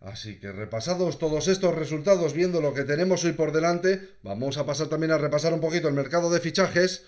Así 0.00 0.38
que 0.38 0.52
repasados 0.52 1.18
todos 1.18 1.48
estos 1.48 1.74
resultados, 1.74 2.34
viendo 2.34 2.60
lo 2.60 2.74
que 2.74 2.84
tenemos 2.84 3.24
hoy 3.24 3.32
por 3.32 3.52
delante, 3.52 4.16
vamos 4.22 4.58
a 4.58 4.66
pasar 4.66 4.88
también 4.88 5.12
a 5.12 5.18
repasar 5.18 5.54
un 5.54 5.60
poquito 5.60 5.88
el 5.88 5.94
mercado 5.94 6.30
de 6.30 6.40
fichajes 6.40 7.04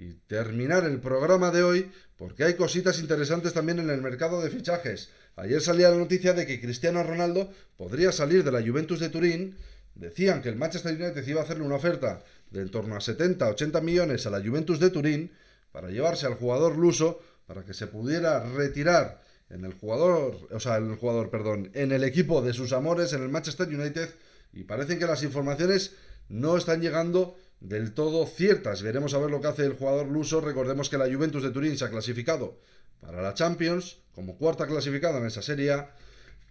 y 0.00 0.14
terminar 0.26 0.84
el 0.84 0.98
programa 0.98 1.50
de 1.50 1.62
hoy 1.62 1.92
porque 2.16 2.44
hay 2.44 2.54
cositas 2.54 2.98
interesantes 3.00 3.52
también 3.52 3.80
en 3.80 3.90
el 3.90 4.00
mercado 4.00 4.40
de 4.40 4.48
fichajes. 4.48 5.10
Ayer 5.36 5.60
salía 5.60 5.90
la 5.90 5.98
noticia 5.98 6.32
de 6.32 6.46
que 6.46 6.60
Cristiano 6.60 7.02
Ronaldo 7.02 7.52
podría 7.76 8.10
salir 8.10 8.42
de 8.42 8.50
la 8.50 8.62
Juventus 8.62 8.98
de 8.98 9.10
Turín. 9.10 9.56
Decían 9.94 10.40
que 10.40 10.48
el 10.48 10.56
Manchester 10.56 10.94
United 10.94 11.26
iba 11.26 11.42
a 11.42 11.44
hacerle 11.44 11.64
una 11.64 11.74
oferta 11.76 12.22
de 12.50 12.62
en 12.62 12.70
torno 12.70 12.94
a 12.94 13.00
70-80 13.00 13.82
millones 13.82 14.26
a 14.26 14.30
la 14.30 14.42
Juventus 14.42 14.80
de 14.80 14.88
Turín 14.88 15.32
para 15.70 15.90
llevarse 15.90 16.26
al 16.26 16.34
jugador 16.34 16.78
luso 16.78 17.20
para 17.46 17.64
que 17.64 17.74
se 17.74 17.86
pudiera 17.86 18.42
retirar 18.54 19.20
en 19.50 19.66
el 19.66 19.74
jugador, 19.74 20.48
o 20.50 20.60
sea, 20.60 20.78
en 20.78 20.92
el 20.92 20.96
jugador, 20.96 21.28
perdón, 21.28 21.70
en 21.74 21.92
el 21.92 22.04
equipo 22.04 22.40
de 22.40 22.54
sus 22.54 22.72
amores, 22.72 23.12
en 23.12 23.22
el 23.22 23.28
Manchester 23.28 23.68
United, 23.68 24.08
y 24.52 24.64
parece 24.64 24.98
que 24.98 25.06
las 25.06 25.22
informaciones 25.22 25.92
no 26.28 26.56
están 26.56 26.80
llegando 26.80 27.36
del 27.60 27.92
todo 27.92 28.26
ciertas. 28.26 28.82
Veremos 28.82 29.14
a 29.14 29.18
ver 29.18 29.30
lo 29.30 29.40
que 29.40 29.48
hace 29.48 29.64
el 29.64 29.74
jugador 29.74 30.08
luso. 30.08 30.40
Recordemos 30.40 30.88
que 30.88 30.98
la 30.98 31.12
Juventus 31.12 31.42
de 31.42 31.50
Turín 31.50 31.76
se 31.78 31.84
ha 31.84 31.90
clasificado 31.90 32.58
para 33.00 33.22
la 33.22 33.34
Champions, 33.34 33.98
como 34.14 34.36
cuarta 34.36 34.66
clasificada 34.66 35.18
en 35.18 35.26
esa 35.26 35.42
serie, 35.42 35.74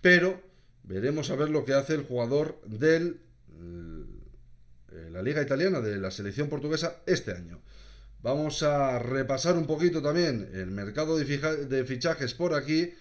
pero 0.01 0.41
veremos 0.83 1.29
a 1.29 1.35
ver 1.35 1.49
lo 1.49 1.65
que 1.65 1.73
hace 1.73 1.93
el 1.93 2.03
jugador 2.03 2.59
de 2.65 3.15
eh, 4.91 5.09
la 5.11 5.21
Liga 5.21 5.41
Italiana, 5.41 5.81
de 5.81 5.97
la 5.97 6.11
selección 6.11 6.49
portuguesa, 6.49 6.97
este 7.05 7.31
año. 7.31 7.61
Vamos 8.21 8.63
a 8.63 8.99
repasar 8.99 9.55
un 9.55 9.65
poquito 9.65 10.01
también 10.01 10.49
el 10.53 10.71
mercado 10.71 11.17
de, 11.17 11.85
fichajes 11.85 12.33
por 12.33 12.53
aquí, 12.53 12.93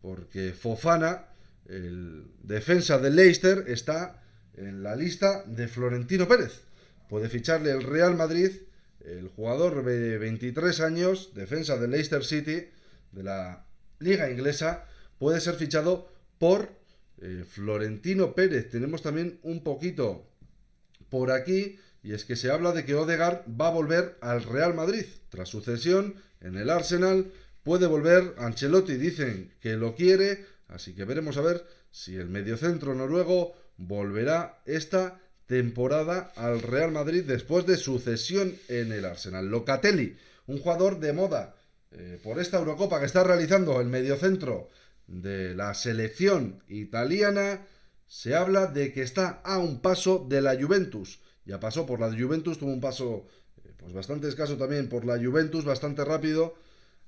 porque 0.00 0.52
Fofana, 0.52 1.26
el 1.68 2.24
defensa 2.42 2.98
del 2.98 3.16
Leicester, 3.16 3.64
está 3.68 4.22
en 4.54 4.82
la 4.82 4.96
lista 4.96 5.44
de 5.46 5.68
Florentino 5.68 6.26
Pérez. 6.26 6.62
Puede 7.12 7.28
ficharle 7.28 7.72
el 7.72 7.82
Real 7.82 8.16
Madrid, 8.16 8.52
el 9.04 9.28
jugador 9.28 9.84
de 9.84 10.16
23 10.16 10.80
años, 10.80 11.34
defensa 11.34 11.76
del 11.76 11.90
Leicester 11.90 12.24
City, 12.24 12.70
de 13.10 13.22
la 13.22 13.66
liga 13.98 14.30
inglesa, 14.30 14.86
puede 15.18 15.42
ser 15.42 15.56
fichado 15.56 16.08
por 16.38 16.70
eh, 17.20 17.44
Florentino 17.46 18.34
Pérez. 18.34 18.70
Tenemos 18.70 19.02
también 19.02 19.38
un 19.42 19.62
poquito 19.62 20.26
por 21.10 21.32
aquí 21.32 21.78
y 22.02 22.14
es 22.14 22.24
que 22.24 22.34
se 22.34 22.50
habla 22.50 22.72
de 22.72 22.86
que 22.86 22.94
Odegaard 22.94 23.44
va 23.60 23.66
a 23.66 23.72
volver 23.72 24.16
al 24.22 24.42
Real 24.44 24.72
Madrid. 24.72 25.04
Tras 25.28 25.50
su 25.50 25.60
cesión 25.60 26.14
en 26.40 26.56
el 26.56 26.70
Arsenal, 26.70 27.30
puede 27.62 27.88
volver. 27.88 28.36
Ancelotti 28.38 28.94
dicen 28.94 29.52
que 29.60 29.76
lo 29.76 29.94
quiere, 29.94 30.46
así 30.66 30.94
que 30.94 31.04
veremos 31.04 31.36
a 31.36 31.42
ver 31.42 31.66
si 31.90 32.16
el 32.16 32.30
mediocentro 32.30 32.94
noruego 32.94 33.52
volverá 33.76 34.62
esta 34.64 35.20
temporada 35.52 36.32
al 36.34 36.62
Real 36.62 36.92
Madrid 36.92 37.24
después 37.26 37.66
de 37.66 37.76
su 37.76 37.98
cesión 37.98 38.56
en 38.68 38.90
el 38.90 39.04
Arsenal. 39.04 39.48
Locatelli, 39.50 40.16
un 40.46 40.58
jugador 40.58 40.98
de 40.98 41.12
moda 41.12 41.56
eh, 41.90 42.18
por 42.24 42.40
esta 42.40 42.56
Eurocopa 42.56 42.98
que 42.98 43.04
está 43.04 43.22
realizando 43.22 43.78
el 43.78 43.88
mediocentro 43.88 44.70
de 45.06 45.54
la 45.54 45.74
selección 45.74 46.62
italiana, 46.68 47.66
se 48.06 48.34
habla 48.34 48.66
de 48.66 48.94
que 48.94 49.02
está 49.02 49.42
a 49.44 49.58
un 49.58 49.82
paso 49.82 50.24
de 50.26 50.40
la 50.40 50.56
Juventus 50.58 51.20
ya 51.44 51.60
pasó 51.60 51.84
por 51.84 52.00
la 52.00 52.10
Juventus, 52.10 52.58
tuvo 52.58 52.72
un 52.72 52.80
paso 52.80 53.26
eh, 53.62 53.74
pues 53.76 53.92
bastante 53.92 54.28
escaso 54.28 54.56
también 54.56 54.88
por 54.88 55.04
la 55.04 55.18
Juventus, 55.18 55.64
bastante 55.64 56.02
rápido. 56.04 56.54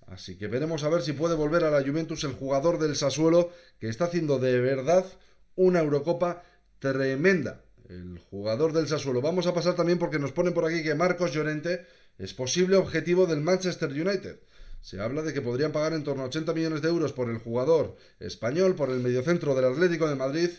Así 0.07 0.37
que 0.37 0.49
veremos 0.49 0.85
a 0.85 0.91
ver 0.91 1.01
si 1.01 1.15
puede 1.15 1.35
volver 1.35 1.65
a 1.65 1.71
la 1.71 1.83
Juventus 1.83 2.25
el 2.25 2.33
jugador 2.33 2.79
del 2.79 2.95
Sassuolo, 2.95 3.53
que 3.79 3.89
está 3.89 4.05
haciendo 4.05 4.39
de 4.39 4.61
verdad 4.61 5.07
una 5.55 5.81
Eurocopa 5.81 6.43
tremenda. 6.79 7.64
El 7.89 8.19
jugador 8.31 8.73
del 8.73 8.89
Sassuolo. 8.89 9.21
Vamos 9.21 9.47
a 9.47 9.55
pasar 9.55 9.75
también 9.75 9.99
porque 9.99 10.19
nos 10.19 10.33
ponen 10.33 10.55
por 10.55 10.65
aquí 10.65 10.83
que 10.83 10.95
Marcos 10.95 11.33
Llorente 11.33 11.87
es 12.19 12.33
posible 12.33 12.77
objetivo 12.77 13.27
del 13.27 13.41
Manchester 13.41 13.91
United. 13.91 14.39
Se 14.81 15.01
habla 15.01 15.23
de 15.23 15.33
que 15.33 15.43
podrían 15.43 15.73
pagar 15.73 15.93
en 15.93 16.05
torno 16.05 16.23
a 16.23 16.27
80 16.27 16.53
millones 16.55 16.83
de 16.83 16.89
euros 16.89 17.13
por 17.13 17.31
el 17.31 17.39
jugador 17.39 17.97
español, 18.21 18.75
por 18.75 18.91
el 18.91 19.01
mediocentro 19.01 19.55
del 19.55 19.67
Atlético 19.67 20.09
de 20.09 20.15
Madrid. 20.15 20.51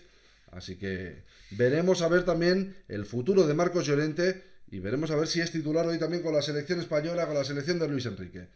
Así 0.52 0.78
que 0.78 1.24
veremos 1.52 2.02
a 2.02 2.08
ver 2.08 2.26
también 2.26 2.76
el 2.88 3.06
futuro 3.06 3.48
de 3.48 3.54
Marcos 3.54 3.86
Llorente 3.86 4.44
y 4.70 4.80
veremos 4.80 5.12
a 5.12 5.16
ver 5.16 5.28
si 5.28 5.42
es 5.42 5.52
titular 5.52 5.86
hoy 5.86 6.00
también 6.00 6.24
con 6.24 6.34
la 6.34 6.42
selección 6.42 6.80
española, 6.80 7.26
con 7.26 7.36
la 7.36 7.44
selección 7.44 7.80
de 7.80 7.88
Luis 7.88 8.06
Enrique. 8.06 8.48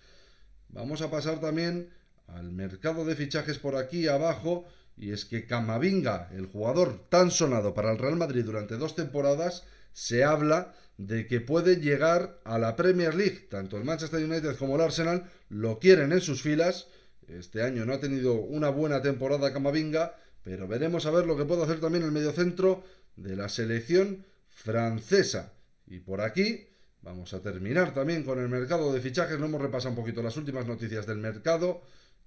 Vamos 0.69 1.01
a 1.01 1.09
pasar 1.09 1.39
también 1.39 1.89
al 2.27 2.51
mercado 2.51 3.05
de 3.05 3.15
fichajes 3.15 3.57
por 3.57 3.75
aquí 3.75 4.07
abajo 4.07 4.65
y 4.99 5.11
es 5.11 5.25
que 5.25 5.47
Camavinga, 5.47 6.29
el 6.35 6.45
jugador 6.45 7.07
tan 7.09 7.31
sonado 7.31 7.73
para 7.73 7.91
el 7.91 7.97
Real 7.97 8.17
Madrid 8.17 8.45
durante 8.45 8.77
dos 8.77 8.95
temporadas, 8.95 9.63
se 9.93 10.23
habla 10.23 10.75
de 10.97 11.25
que 11.25 11.41
puede 11.41 11.77
llegar 11.77 12.39
a 12.43 12.59
la 12.59 12.75
Premier 12.75 13.15
League. 13.15 13.47
Tanto 13.49 13.77
el 13.77 13.85
Manchester 13.85 14.23
United 14.23 14.57
como 14.57 14.75
el 14.75 14.81
Arsenal 14.81 15.23
lo 15.49 15.79
quieren 15.79 16.11
en 16.11 16.21
sus 16.21 16.41
filas. 16.41 16.87
Este 17.27 17.63
año 17.63 17.85
no 17.85 17.93
ha 17.93 17.99
tenido 17.99 18.33
una 18.33 18.69
buena 18.69 19.01
temporada 19.01 19.51
Camavinga 19.53 20.15
pero 20.43 20.67
veremos 20.67 21.05
a 21.05 21.11
ver 21.11 21.25
lo 21.25 21.37
que 21.37 21.45
puede 21.45 21.63
hacer 21.63 21.79
también 21.79 22.03
el 22.03 22.11
mediocentro 22.11 22.83
de 23.15 23.35
la 23.35 23.49
selección 23.49 24.25
francesa. 24.49 25.53
Y 25.85 25.99
por 25.99 26.21
aquí 26.21 26.67
vamos 27.01 27.33
a 27.33 27.41
terminar 27.41 27.93
también 27.93 28.23
con 28.23 28.39
el 28.39 28.49
mercado 28.49 28.93
de 28.93 29.01
fichajes. 29.01 29.39
No 29.39 29.45
hemos 29.45 29.61
repasado 29.61 29.91
un 29.91 29.95
poquito 29.95 30.23
las 30.23 30.37
últimas 30.37 30.65
noticias 30.65 31.05
del 31.05 31.17
mercado. 31.17 31.81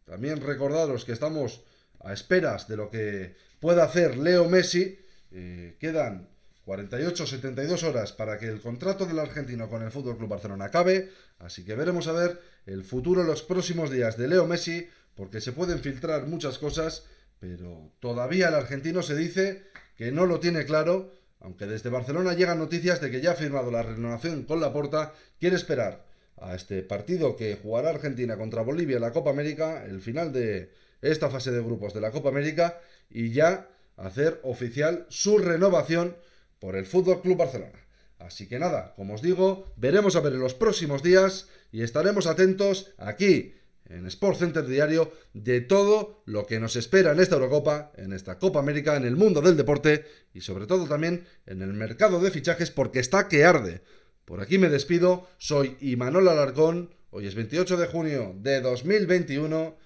También 0.04 0.40
recordaros 0.40 1.04
que 1.04 1.12
estamos 1.12 1.62
a 2.04 2.12
esperas 2.12 2.68
de 2.68 2.76
lo 2.76 2.90
que 2.90 3.34
pueda 3.60 3.84
hacer 3.84 4.16
Leo 4.16 4.48
Messi. 4.48 4.98
Eh, 5.30 5.76
quedan 5.78 6.28
48-72 6.66 7.82
horas 7.82 8.12
para 8.12 8.38
que 8.38 8.46
el 8.46 8.60
contrato 8.60 9.06
del 9.06 9.18
argentino 9.18 9.68
con 9.68 9.82
el 9.82 9.90
Fútbol 9.90 10.16
Club 10.16 10.28
Barcelona 10.28 10.66
acabe. 10.66 11.10
Así 11.38 11.64
que 11.64 11.74
veremos 11.74 12.06
a 12.06 12.12
ver 12.12 12.40
el 12.66 12.84
futuro 12.84 13.22
en 13.22 13.26
los 13.26 13.42
próximos 13.42 13.90
días 13.90 14.16
de 14.16 14.28
Leo 14.28 14.46
Messi, 14.46 14.88
porque 15.14 15.40
se 15.40 15.52
pueden 15.52 15.80
filtrar 15.80 16.26
muchas 16.26 16.58
cosas 16.58 17.04
pero 17.42 17.90
todavía 17.98 18.50
el 18.50 18.54
argentino 18.54 19.02
se 19.02 19.16
dice 19.16 19.64
que 19.96 20.12
no 20.12 20.26
lo 20.26 20.38
tiene 20.38 20.64
claro, 20.64 21.12
aunque 21.40 21.66
desde 21.66 21.90
Barcelona 21.90 22.34
llegan 22.34 22.60
noticias 22.60 23.00
de 23.00 23.10
que 23.10 23.20
ya 23.20 23.32
ha 23.32 23.34
firmado 23.34 23.72
la 23.72 23.82
renovación 23.82 24.44
con 24.44 24.60
Laporta, 24.60 25.12
quiere 25.40 25.56
esperar 25.56 26.06
a 26.40 26.54
este 26.54 26.84
partido 26.84 27.34
que 27.34 27.58
jugará 27.60 27.90
Argentina 27.90 28.36
contra 28.36 28.62
Bolivia 28.62 28.94
en 28.94 29.02
la 29.02 29.12
Copa 29.12 29.30
América, 29.30 29.84
el 29.84 30.00
final 30.00 30.32
de 30.32 30.70
esta 31.02 31.28
fase 31.28 31.50
de 31.50 31.60
grupos 31.60 31.92
de 31.92 32.00
la 32.00 32.10
Copa 32.10 32.30
América, 32.30 32.80
y 33.10 33.32
ya 33.32 33.68
hacer 33.96 34.40
oficial 34.42 35.06
su 35.08 35.38
renovación 35.38 36.16
por 36.58 36.76
el 36.76 36.86
Fútbol 36.86 37.20
Club 37.20 37.36
Barcelona. 37.36 37.78
Así 38.18 38.46
que 38.46 38.58
nada, 38.58 38.94
como 38.94 39.14
os 39.14 39.22
digo, 39.22 39.72
veremos 39.76 40.16
a 40.16 40.20
ver 40.20 40.34
en 40.34 40.40
los 40.40 40.54
próximos 40.54 41.02
días 41.02 41.48
y 41.72 41.82
estaremos 41.82 42.26
atentos 42.26 42.92
aquí 42.96 43.54
en 43.88 44.06
Sport 44.06 44.38
Center 44.38 44.66
Diario 44.66 45.12
de 45.34 45.60
todo 45.60 46.22
lo 46.24 46.46
que 46.46 46.60
nos 46.60 46.76
espera 46.76 47.12
en 47.12 47.20
esta 47.20 47.34
Eurocopa, 47.34 47.92
en 47.96 48.12
esta 48.12 48.38
Copa 48.38 48.60
América, 48.60 48.96
en 48.96 49.04
el 49.04 49.16
mundo 49.16 49.40
del 49.40 49.56
deporte 49.56 50.06
y 50.32 50.40
sobre 50.40 50.66
todo 50.66 50.86
también 50.86 51.26
en 51.46 51.62
el 51.62 51.72
mercado 51.72 52.20
de 52.20 52.30
fichajes 52.30 52.70
porque 52.70 53.00
está 53.00 53.28
que 53.28 53.44
arde. 53.44 53.82
Por 54.24 54.40
aquí 54.40 54.56
me 54.56 54.68
despido, 54.68 55.28
soy 55.38 55.76
Imanol 55.80 56.28
Alarcón, 56.28 56.94
hoy 57.10 57.26
es 57.26 57.34
28 57.34 57.76
de 57.76 57.86
junio 57.88 58.34
de 58.38 58.60
2021, 58.60 59.76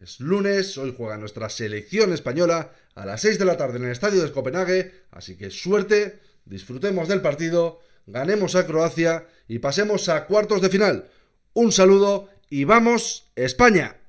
es 0.00 0.18
lunes, 0.18 0.78
hoy 0.78 0.94
juega 0.96 1.18
nuestra 1.18 1.50
selección 1.50 2.12
española 2.14 2.72
a 2.94 3.04
las 3.04 3.20
6 3.20 3.38
de 3.38 3.44
la 3.44 3.58
tarde 3.58 3.76
en 3.76 3.84
el 3.84 3.92
estadio 3.92 4.22
de 4.22 4.32
Copenhague, 4.32 4.92
así 5.10 5.36
que 5.36 5.50
suerte, 5.50 6.20
disfrutemos 6.46 7.06
del 7.06 7.20
partido, 7.20 7.80
ganemos 8.06 8.54
a 8.54 8.66
Croacia 8.66 9.26
y 9.46 9.58
pasemos 9.58 10.08
a 10.08 10.24
cuartos 10.24 10.62
de 10.62 10.70
final. 10.70 11.10
Un 11.52 11.70
saludo 11.70 12.30
y 12.48 12.64
vamos, 12.64 13.30
España. 13.36 13.99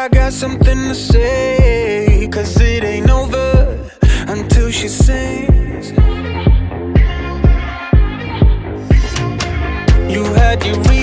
I 0.00 0.06
got 0.06 0.32
something 0.32 0.78
to 0.90 0.94
say. 0.94 2.28
Cause 2.30 2.56
it 2.60 2.84
ain't 2.84 3.10
over 3.10 3.90
until 4.28 4.70
she 4.70 4.86
sings. 4.86 5.90
You 10.08 10.22
had 10.34 10.64
your 10.64 10.76
reason. 10.76 10.97